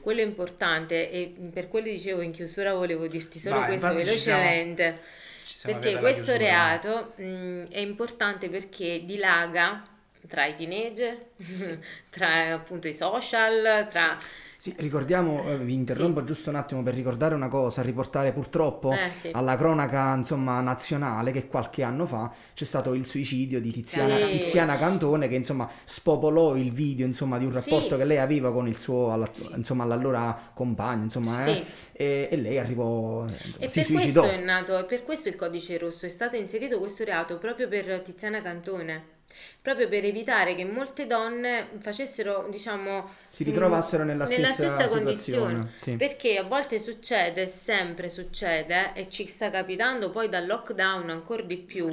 Quello 0.00 0.22
è 0.22 0.24
importante 0.24 1.10
e 1.10 1.34
per 1.52 1.68
quello 1.68 1.88
dicevo 1.88 2.22
in 2.22 2.30
chiusura 2.32 2.72
volevo 2.72 3.06
dirti 3.06 3.38
solo 3.38 3.56
Vai, 3.56 3.66
questo 3.66 3.86
infatti 3.88 4.08
ci 4.08 4.18
siamo- 4.18 4.40
velocemente. 4.40 5.00
siamo 5.42 5.78
Perché 5.78 5.98
questo 5.98 6.22
chiusura. 6.32 6.44
reato 6.48 7.12
mh, 7.16 7.68
è 7.68 7.78
importante 7.80 8.48
perché 8.48 9.02
dilaga 9.04 9.86
tra 10.26 10.46
i 10.46 10.54
teenager, 10.54 11.18
tra 12.08 12.54
appunto 12.54 12.88
i 12.88 12.94
social, 12.94 13.86
tra... 13.90 14.18
Sì, 14.18 14.45
ricordiamo, 14.78 15.44
eh, 15.48 15.58
vi 15.58 15.74
interrompo 15.74 16.24
giusto 16.24 16.50
un 16.50 16.56
attimo 16.56 16.82
per 16.82 16.94
ricordare 16.94 17.34
una 17.34 17.48
cosa, 17.48 17.82
riportare 17.82 18.32
purtroppo 18.32 18.92
Eh, 18.92 19.10
sì. 19.14 19.30
alla 19.32 19.56
cronaca 19.56 20.14
insomma 20.14 20.60
nazionale 20.60 21.32
che 21.32 21.46
qualche 21.46 21.82
anno 21.82 22.06
fa 22.06 22.32
c'è 22.54 22.64
stato 22.64 22.94
il 22.94 23.06
suicidio 23.06 23.60
di 23.60 23.72
Tiziana, 23.72 24.16
Sì. 24.30 24.38
Tiziana 24.38 24.78
Cantone 24.78 25.28
che 25.28 25.34
insomma 25.34 25.68
spopolò 25.84 26.56
il 26.56 26.72
video 26.72 27.06
insomma 27.06 27.38
di 27.38 27.44
un 27.44 27.52
Sì. 27.52 27.70
rapporto 27.70 27.96
che 27.96 28.04
lei 28.04 28.18
aveva 28.18 28.52
con 28.52 28.66
il 28.68 28.78
suo 28.78 29.12
alla- 29.12 29.30
insomma 29.54 29.84
all'allora 29.84 30.50
compagno 30.54 31.04
insomma 31.04 31.44
eh, 31.44 31.64
Sì. 31.64 31.72
e, 31.92 32.28
e 32.30 32.36
lei 32.36 32.58
arrivò 32.58 33.20
eh, 33.22 33.24
insomma, 33.24 33.56
E 33.58 33.68
si 33.68 33.78
per 33.80 33.84
suicidò. 33.86 34.20
questo 34.22 34.40
è 34.40 34.44
nato, 34.44 34.84
per 34.86 35.02
questo 35.04 35.28
il 35.28 35.36
codice 35.36 35.78
rosso 35.78 36.06
è 36.06 36.08
stato 36.08 36.36
inserito 36.36 36.78
questo 36.78 37.04
reato 37.04 37.38
proprio 37.38 37.68
per 37.68 38.00
Tiziana 38.02 38.40
Cantone, 38.42 39.14
proprio 39.60 39.88
per 39.88 40.04
evitare 40.04 40.54
che 40.54 40.64
molte 40.64 41.06
donne 41.06 41.70
facessero, 41.78 42.46
diciamo, 42.50 43.08
Si 43.28 43.42
ritrovassero 43.42 44.04
nella 44.04 44.26
stessa 44.26 44.86
condizione. 44.86 45.16
situazione, 45.16 45.72
sì. 45.80 45.96
Perché 45.96 46.38
a 46.38 46.44
volte 46.44 46.78
succede, 46.78 47.46
sempre 47.48 48.08
succede, 48.08 48.92
e 48.94 49.08
ci 49.10 49.26
sta 49.26 49.50
capitando 49.50 50.10
poi 50.10 50.28
dal 50.28 50.46
lockdown 50.46 51.10
ancora 51.10 51.42
di 51.42 51.56
più, 51.56 51.88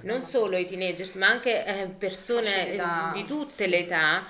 non 0.00 0.26
solo 0.26 0.56
i 0.56 0.66
teenagers, 0.66 1.14
ma 1.14 1.28
anche 1.28 1.64
eh, 1.64 1.86
persone 1.86 2.42
Facilità, 2.42 3.10
eh, 3.10 3.12
di 3.14 3.24
tutte 3.24 3.64
sì. 3.64 3.68
le 3.68 3.78
età, 3.78 4.24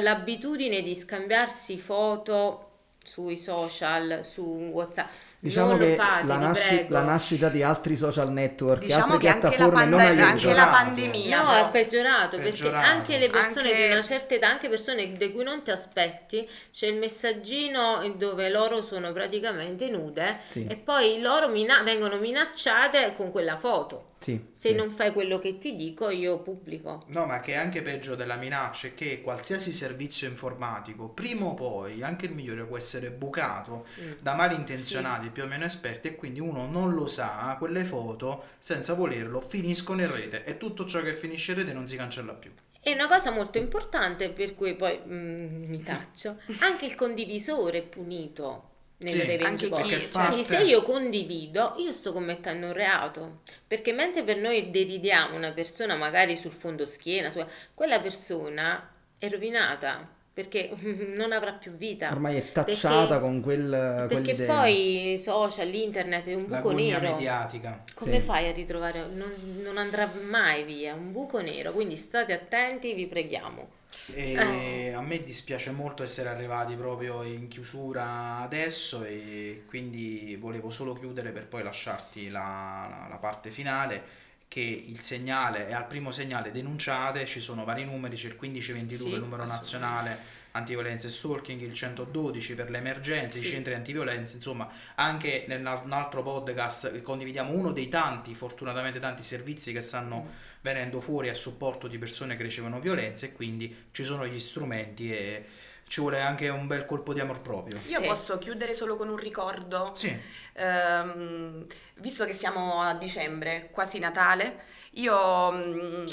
l'abitudine 0.00 0.82
di 0.82 0.94
scambiarsi 0.94 1.78
foto 1.78 2.64
sui 3.04 3.36
social, 3.36 4.20
su 4.22 4.42
WhatsApp. 4.42 5.08
Diciamo 5.40 5.68
Non 5.68 5.78
che 5.78 5.94
fate, 5.94 6.26
la, 6.26 6.36
nasci- 6.36 6.86
la 6.88 7.02
nascita 7.02 7.48
di 7.48 7.62
altri 7.62 7.94
social 7.94 8.32
network 8.32 8.80
Diciamo 8.80 9.12
altre 9.14 9.18
che 9.18 9.28
anche 9.28 9.42
la 9.46 9.48
piattaforme 9.50 9.84
non 9.84 9.98
pande- 10.00 10.06
aiutano. 10.22 10.30
anche 10.30 10.52
la 10.52 10.66
pandemia 10.66 11.42
No, 11.42 11.52
è 11.52 11.70
peggiorato, 11.70 12.36
Peggiorato. 12.38 12.76
perché 12.80 12.90
anche 12.96 13.18
le 13.18 13.30
persone 13.30 13.68
Anche- 13.70 13.86
di 13.86 13.92
una 13.92 14.02
certa 14.02 14.34
età, 14.34 14.48
anche 14.48 14.68
persone 14.68 15.12
di 15.12 15.32
cui 15.32 15.44
non 15.44 15.62
ti 15.62 15.70
aspetti, 15.70 16.48
c'è 16.72 16.86
il 16.88 16.96
messaggino 16.96 18.12
dove 18.16 18.48
loro 18.48 18.82
sono 18.82 19.12
praticamente 19.12 19.88
nude 19.88 20.40
Sì. 20.48 20.66
e 20.68 20.74
poi 20.74 21.20
loro 21.20 21.46
mina- 21.46 21.82
vengono 21.82 22.16
minacciate 22.16 23.12
con 23.16 23.30
quella 23.30 23.56
foto. 23.56 24.07
Sì, 24.20 24.46
Se 24.52 24.70
sì. 24.70 24.74
non 24.74 24.90
fai 24.90 25.12
quello 25.12 25.38
che 25.38 25.58
ti 25.58 25.76
dico, 25.76 26.10
io 26.10 26.40
pubblico. 26.40 27.04
No, 27.06 27.24
ma 27.26 27.40
che 27.40 27.52
è 27.52 27.56
anche 27.56 27.82
peggio 27.82 28.14
della 28.16 28.34
minaccia 28.36 28.88
è 28.88 28.94
che 28.94 29.20
qualsiasi 29.22 29.70
servizio 29.72 30.28
informatico, 30.28 31.08
prima 31.08 31.44
o 31.46 31.54
poi, 31.54 32.02
anche 32.02 32.26
il 32.26 32.32
migliore 32.34 32.64
può 32.64 32.76
essere 32.76 33.10
bucato 33.10 33.86
Mm. 34.00 34.12
da 34.20 34.34
malintenzionati 34.34 35.30
più 35.30 35.44
o 35.44 35.46
meno 35.46 35.64
esperti 35.64 36.08
e 36.08 36.14
quindi 36.16 36.40
uno 36.40 36.66
non 36.66 36.94
lo 36.94 37.06
sa, 37.06 37.54
quelle 37.58 37.84
foto, 37.84 38.44
senza 38.58 38.94
volerlo, 38.94 39.40
finiscono 39.40 40.00
in 40.02 40.10
rete 40.12 40.44
e 40.44 40.56
tutto 40.58 40.84
ciò 40.84 41.00
che 41.00 41.14
finisce 41.14 41.52
in 41.52 41.58
rete 41.58 41.72
non 41.72 41.86
si 41.86 41.96
cancella 41.96 42.32
più. 42.34 42.50
E 42.80 42.92
una 42.92 43.06
cosa 43.08 43.30
molto 43.30 43.58
importante, 43.58 44.30
per 44.30 44.54
cui 44.54 44.74
poi 44.74 44.98
mm, 45.06 45.64
mi 45.68 45.82
taccio, 45.82 46.38
anche 46.60 46.86
il 46.86 46.94
condivisore 46.94 47.78
è 47.78 47.82
punito 47.82 48.70
nelle 48.98 49.20
Sì, 49.20 49.26
revenge 49.26 49.64
anche 49.64 49.68
porn. 49.68 49.82
chi- 49.82 50.08
Quindi 50.08 50.10
certo. 50.10 50.42
se 50.42 50.62
io 50.62 50.82
condivido, 50.82 51.74
io 51.78 51.92
sto 51.92 52.12
commettendo 52.12 52.66
un 52.66 52.72
reato. 52.72 53.40
Perché 53.66 53.92
mentre 53.92 54.22
per 54.22 54.38
noi 54.38 54.70
deridiamo 54.70 55.36
una 55.36 55.52
persona 55.52 55.94
magari 55.94 56.36
sul 56.36 56.52
fondo 56.52 56.84
schiena, 56.86 57.30
su- 57.30 57.44
quella 57.74 58.00
persona 58.00 58.90
è 59.18 59.28
rovinata 59.28 60.08
perché 60.32 60.70
non 61.14 61.32
avrà 61.32 61.52
più 61.52 61.72
vita. 61.72 62.10
Ormai 62.10 62.36
è 62.36 62.52
tacciata 62.52 63.06
Perché- 63.06 63.20
con 63.20 63.40
quel, 63.40 64.06
Perché 64.08 64.22
quell'idea. 64.22 64.46
poi 64.56 65.12
i 65.12 65.18
social, 65.18 65.72
internet 65.74 66.26
è 66.28 66.34
un 66.34 66.46
buco 66.46 66.70
nero. 66.72 67.00
mediatica. 67.12 67.82
Come 67.94 68.20
Sì. 68.20 68.24
fai 68.26 68.48
a 68.48 68.52
ritrovare? 68.52 69.06
Non, 69.12 69.32
non 69.62 69.78
andrà 69.78 70.08
mai 70.28 70.62
via, 70.64 70.94
un 70.94 71.10
buco 71.12 71.40
nero, 71.40 71.72
quindi 71.72 71.96
state 71.96 72.32
attenti, 72.32 72.94
vi 72.94 73.06
preghiamo. 73.06 73.68
E 74.10 74.32
Eh. 74.32 74.92
a 74.94 75.00
me 75.02 75.22
dispiace 75.22 75.70
molto 75.70 76.02
essere 76.02 76.28
arrivati 76.30 76.74
proprio 76.76 77.22
in 77.22 77.48
chiusura 77.48 78.38
adesso 78.38 79.04
e 79.04 79.64
quindi 79.66 80.36
volevo 80.40 80.70
solo 80.70 80.94
chiudere 80.94 81.30
per 81.30 81.46
poi 81.46 81.62
lasciarti 81.62 82.28
la, 82.30 83.06
la- 83.10 83.16
parte 83.16 83.50
finale 83.50 84.16
che 84.48 84.60
il 84.60 85.00
segnale 85.00 85.68
è 85.68 85.72
al 85.74 85.86
primo 85.86 86.10
segnale 86.10 86.50
denunciate, 86.52 87.26
ci 87.26 87.38
sono 87.40 87.64
vari 87.64 87.84
numeri, 87.84 88.16
c'è 88.16 88.28
il 88.28 88.36
1522 88.38 89.08
Sì, 89.08 89.14
il 89.14 89.20
numero 89.20 89.44
nazionale 89.44 90.18
antiviolenza 90.52 91.06
e 91.06 91.10
stalking, 91.10 91.60
il 91.60 91.74
112 91.74 92.54
per 92.54 92.70
le 92.70 92.78
emergenze, 92.78 93.38
i 93.38 93.42
Sì. 93.42 93.48
centri 93.48 93.74
antiviolenza, 93.74 94.36
insomma 94.36 94.68
anche 94.96 95.44
nel 95.48 95.60
un 95.60 95.92
altro 95.92 96.22
podcast 96.22 97.02
condividiamo 97.02 97.52
uno 97.52 97.72
dei 97.72 97.88
tanti, 97.88 98.34
fortunatamente 98.34 98.98
tanti 98.98 99.22
servizi 99.22 99.72
che 99.72 99.80
stanno 99.80 100.22
Mm. 100.24 100.28
venendo 100.62 101.00
fuori 101.00 101.28
a 101.28 101.34
supporto 101.34 101.86
di 101.86 101.98
persone 101.98 102.36
che 102.36 102.42
ricevono 102.42 102.80
violenza 102.80 103.26
e 103.26 103.32
quindi 103.32 103.86
ci 103.92 104.02
sono 104.04 104.26
gli 104.26 104.38
strumenti 104.38 105.12
e 105.12 105.44
ci 105.86 106.00
vuole 106.00 106.20
anche 106.20 106.48
un 106.48 106.66
bel 106.66 106.84
colpo 106.84 107.14
di 107.14 107.20
amor 107.20 107.40
proprio. 107.40 107.78
Io 107.88 108.00
Sì. 108.00 108.06
posso 108.06 108.36
chiudere 108.38 108.74
solo 108.74 108.96
con 108.96 109.08
un 109.08 109.16
ricordo. 109.16 109.92
Sì, 109.94 110.14
Ehm, 110.54 111.66
visto 111.96 112.24
che 112.24 112.32
siamo 112.32 112.82
a 112.82 112.94
dicembre, 112.94 113.68
quasi 113.70 113.98
Natale, 113.98 114.64
io 114.92 115.52
mm, 115.52 116.06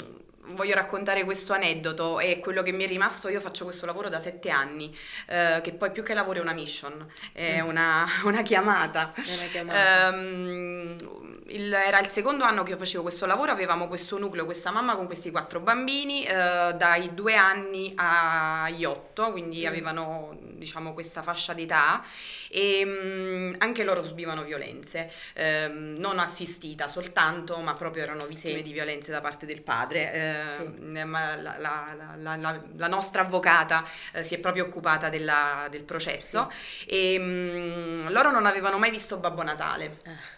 voglio 0.48 0.74
raccontare 0.74 1.24
questo 1.24 1.52
aneddoto 1.52 2.20
e 2.20 2.38
quello 2.38 2.62
che 2.62 2.72
mi 2.72 2.84
è 2.84 2.86
rimasto, 2.86 3.28
io 3.28 3.40
faccio 3.40 3.64
questo 3.64 3.86
lavoro 3.86 4.08
da 4.08 4.18
sette 4.18 4.50
anni, 4.50 4.96
eh, 5.26 5.60
che 5.62 5.72
poi 5.72 5.90
più 5.90 6.02
che 6.02 6.14
lavoro 6.14 6.38
è 6.38 6.42
una 6.42 6.52
mission, 6.52 7.06
è 7.32 7.60
una, 7.60 8.06
una 8.24 8.42
chiamata. 8.42 9.12
È 9.14 9.20
una 9.20 9.48
chiamata. 9.50 10.08
Ehm, 10.08 11.35
il- 11.48 11.72
era 11.72 11.98
il 12.00 12.08
secondo 12.08 12.44
anno 12.44 12.62
che 12.62 12.72
io 12.72 12.76
facevo 12.76 13.02
questo 13.02 13.26
lavoro, 13.26 13.52
avevamo 13.52 13.88
questo 13.88 14.18
nucleo, 14.18 14.44
questa 14.44 14.70
mamma 14.70 14.96
con 14.96 15.06
questi 15.06 15.30
quattro 15.30 15.60
bambini, 15.60 16.24
eh, 16.24 16.74
dai 16.76 17.14
due 17.14 17.34
anni 17.36 17.92
agli 17.96 18.84
otto, 18.84 19.30
quindi 19.30 19.62
Mm. 19.64 19.66
avevano 19.66 20.38
diciamo 20.56 20.92
questa 20.94 21.22
fascia 21.22 21.52
d'età 21.52 22.02
e 22.48 22.82
mm, 22.84 23.54
anche 23.58 23.84
loro 23.84 24.02
subivano 24.02 24.42
violenze, 24.42 25.10
ehm, 25.34 25.96
non 25.98 26.18
assistita 26.18 26.88
soltanto, 26.88 27.58
ma 27.58 27.74
proprio 27.74 28.02
erano 28.04 28.24
vittime 28.26 28.56
Sì. 28.58 28.62
di 28.62 28.72
violenze 28.72 29.10
da 29.12 29.20
parte 29.20 29.46
del 29.46 29.62
padre. 29.62 30.12
eh, 30.12 30.50
Sì. 30.50 30.64
ma 31.04 31.36
la, 31.36 31.56
la- 31.58 31.94
la- 32.16 32.60
la- 32.76 32.86
nostra 32.88 33.22
avvocata 33.22 33.84
eh, 34.12 34.22
si 34.22 34.34
è 34.34 34.38
proprio 34.38 34.64
occupata 34.64 35.08
della- 35.08 35.66
del 35.70 35.82
processo 35.82 36.50
e 36.86 37.16
mm, 37.18 38.08
loro 38.08 38.30
non 38.30 38.46
avevano 38.46 38.78
mai 38.78 38.90
visto 38.90 39.16
Babbo 39.18 39.42
Natale. 39.42 39.98
Ah. 40.06 40.35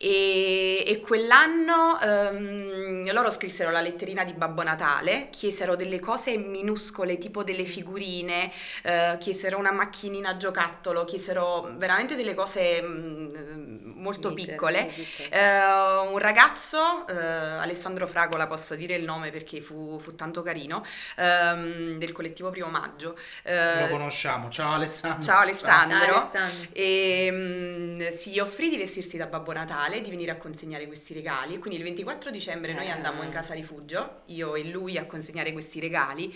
E, 0.00 0.84
e 0.86 1.00
quell'anno 1.00 1.98
ehm, 2.00 3.12
loro 3.12 3.30
scrissero 3.30 3.70
la 3.70 3.80
letterina 3.80 4.22
di 4.22 4.32
Babbo 4.32 4.62
Natale, 4.62 5.28
chiesero 5.30 5.74
delle 5.74 5.98
cose 5.98 6.36
minuscole, 6.36 7.18
tipo 7.18 7.42
delle 7.42 7.64
figurine, 7.64 8.52
eh, 8.82 9.16
chiesero 9.18 9.58
una 9.58 9.72
macchinina 9.72 10.30
a 10.30 10.36
giocattolo, 10.36 11.04
chiesero 11.04 11.72
veramente 11.76 12.14
delle 12.14 12.34
cose 12.34 12.80
mm, 12.80 13.92
molto 13.96 14.30
Misere, 14.30 14.52
piccole. 14.52 14.92
piccole. 14.94 15.28
Eh, 15.30 16.08
un 16.12 16.18
ragazzo, 16.18 17.06
eh, 17.08 17.14
Alessandro 17.16 18.06
Fragola, 18.06 18.46
posso 18.46 18.74
dire 18.76 18.94
il 18.94 19.04
nome 19.04 19.30
perché 19.30 19.60
fu, 19.60 19.98
fu 19.98 20.14
tanto 20.14 20.42
carino, 20.42 20.84
ehm, 21.16 21.98
del 21.98 22.12
collettivo 22.12 22.50
Primo 22.50 22.68
Maggio. 22.68 23.18
lo 23.44 23.88
conosciamo. 23.88 24.48
Ciao 24.48 24.74
Alessandro. 24.74 25.22
Ciao 25.22 25.40
Alessandro. 25.40 25.98
Ciao, 25.98 26.20
Alessandro. 26.20 26.68
E, 26.72 27.28
mm, 27.32 28.08
si 28.08 28.38
offrì 28.38 28.68
di 28.68 28.76
vestirsi 28.76 29.16
da 29.16 29.26
Babbo 29.26 29.52
Natale, 29.52 29.87
di 30.02 30.10
venire 30.10 30.30
a 30.30 30.36
consegnare 30.36 30.86
questi 30.86 31.14
regali. 31.14 31.58
Quindi 31.58 31.78
il 31.78 31.84
24 31.84 32.30
dicembre 32.30 32.72
noi 32.74 32.86
Eh. 32.86 32.90
andammo 32.90 33.22
in 33.22 33.30
casa 33.30 33.54
rifugio, 33.54 34.22
io 34.26 34.54
e 34.54 34.64
lui 34.64 34.96
a 34.98 35.06
consegnare 35.06 35.52
questi 35.52 35.80
regali. 35.80 36.32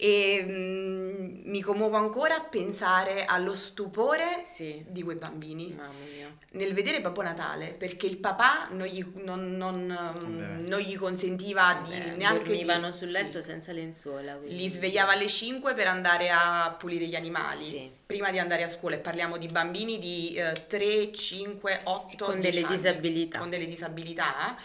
E 0.00 0.44
mm, 0.46 1.40
mi 1.50 1.60
commuovo 1.60 1.96
ancora 1.96 2.36
a 2.36 2.40
pensare 2.42 3.24
allo 3.24 3.56
stupore 3.56 4.36
Sì. 4.40 4.84
di 4.86 5.02
quei 5.02 5.16
bambini 5.16 5.72
Mamma 5.76 5.92
mia. 6.14 6.32
nel 6.52 6.72
vedere 6.72 7.00
Babbo 7.00 7.20
Natale, 7.22 7.74
perché 7.76 8.06
il 8.06 8.18
papà 8.18 8.68
non 8.70 8.86
gli, 8.86 9.04
non- 9.24 9.56
non, 9.56 10.14
mm, 10.24 10.66
non 10.68 10.78
gli 10.78 10.96
consentiva 10.96 11.80
di, 11.82 11.90
Beh, 11.98 12.14
neanche 12.14 12.44
dormivano 12.44 12.90
di, 12.90 12.96
sul 12.96 13.08
sì. 13.08 13.12
letto 13.14 13.42
senza 13.42 13.72
lenzuola. 13.72 14.34
quindi- 14.36 14.56
Li 14.56 14.68
svegliava 14.68 15.12
alle 15.14 15.26
5 15.26 15.74
per 15.74 15.88
andare 15.88 16.30
a 16.30 16.72
pulire 16.78 17.06
gli 17.06 17.16
animali 17.16 17.64
Sì. 17.64 17.90
prima 18.06 18.30
di 18.30 18.38
andare 18.38 18.62
a 18.62 18.68
scuola 18.68 18.94
e 18.94 18.98
parliamo 19.00 19.36
di 19.36 19.48
bambini 19.48 19.98
di 19.98 20.34
eh, 20.36 20.52
3, 20.68 21.10
5, 21.12 21.80
8 21.82 22.24
con 22.24 22.40
delle 22.40 22.60
anni, 22.60 22.68
disabilità. 22.68 23.38
con 23.40 23.50
delle 23.50 23.66
disabilità 23.66 24.56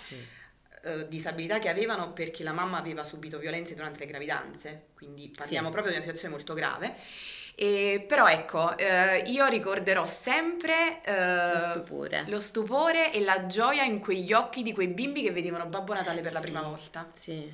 eh, 0.83 1.07
disabilità 1.07 1.59
che 1.59 1.69
avevano 1.69 2.11
perché 2.13 2.43
la 2.43 2.51
mamma 2.51 2.77
aveva 2.77 3.03
subito 3.03 3.37
violenze 3.39 3.75
durante 3.75 3.99
le 3.99 4.05
gravidanze 4.05 4.87
quindi 4.95 5.31
parliamo 5.35 5.67
Sì. 5.67 5.71
proprio 5.73 5.91
di 5.93 5.97
una 5.99 6.05
situazione 6.05 6.35
molto 6.35 6.53
grave 6.53 6.95
E, 7.55 8.03
però 8.07 8.27
ecco 8.27 8.75
eh, 8.79 9.19
io 9.27 9.45
ricorderò 9.45 10.05
sempre 10.05 11.03
eh, 11.03 11.53
Lo 11.53 11.59
stupore. 11.59 12.23
lo 12.27 12.39
stupore 12.39 13.13
e 13.13 13.21
la 13.21 13.45
gioia 13.45 13.83
in 13.83 13.99
quegli 13.99 14.33
occhi 14.33 14.63
di 14.63 14.73
quei 14.73 14.87
bimbi 14.87 15.21
che 15.21 15.31
vedevano 15.31 15.65
Babbo 15.67 15.93
Natale 15.93 16.21
per 16.21 16.33
la 16.33 16.39
Sì, 16.39 16.45
prima 16.45 16.61
volta 16.63 17.05
Sì. 17.13 17.53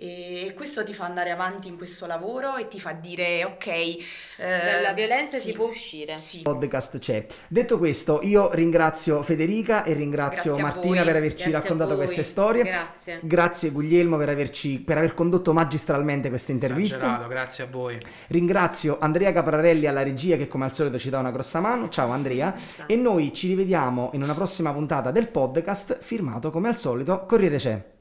E 0.00 0.52
questo 0.54 0.84
ti 0.84 0.94
fa 0.94 1.06
andare 1.06 1.32
avanti 1.32 1.66
in 1.66 1.76
questo 1.76 2.06
lavoro 2.06 2.54
e 2.54 2.68
ti 2.68 2.78
fa 2.78 2.92
dire 2.92 3.42
ok 3.42 3.66
eh, 3.66 3.96
Dalla 4.36 4.92
violenza 4.92 5.38
sì, 5.38 5.46
si 5.46 5.52
può 5.52 5.66
uscire. 5.66 6.20
sì. 6.20 6.42
podcast 6.42 7.00
c'è. 7.00 7.26
Detto 7.48 7.78
questo, 7.78 8.20
io 8.22 8.52
ringrazio 8.52 9.24
Federica 9.24 9.82
e 9.82 9.94
ringrazio 9.94 10.54
Grazie 10.54 10.62
Martina 10.62 11.02
per 11.02 11.16
averci 11.16 11.50
Grazie 11.50 11.52
raccontato 11.52 11.96
queste 11.96 12.22
storie. 12.22 12.62
Grazie. 12.62 13.18
Grazie 13.22 13.70
Guglielmo 13.70 14.16
per, 14.16 14.28
averci, 14.28 14.80
per 14.80 14.98
aver 14.98 15.14
condotto 15.14 15.52
magistralmente 15.52 16.28
questa 16.28 16.52
intervista. 16.52 16.96
Esagerato, 16.98 17.28
grazie 17.28 17.64
a 17.64 17.66
voi. 17.66 17.98
Ringrazio 18.28 18.98
Andrea 19.00 19.32
Caprarelli 19.32 19.86
alla 19.88 20.04
regia 20.04 20.36
che 20.36 20.46
come 20.46 20.66
al 20.66 20.74
solito 20.74 20.96
ci 21.00 21.10
dà 21.10 21.18
una 21.18 21.32
grossa 21.32 21.58
mano. 21.58 21.88
Ciao 21.88 22.10
Andrea. 22.10 22.54
E 22.86 22.94
noi 22.94 23.32
ci 23.34 23.48
rivediamo 23.48 24.10
in 24.12 24.22
una 24.22 24.34
prossima 24.34 24.72
puntata 24.72 25.10
del 25.10 25.26
podcast 25.26 25.98
firmato 26.00 26.52
come 26.52 26.68
al 26.68 26.78
solito 26.78 27.24
Corriere 27.26 27.56
c'è. 27.56 27.96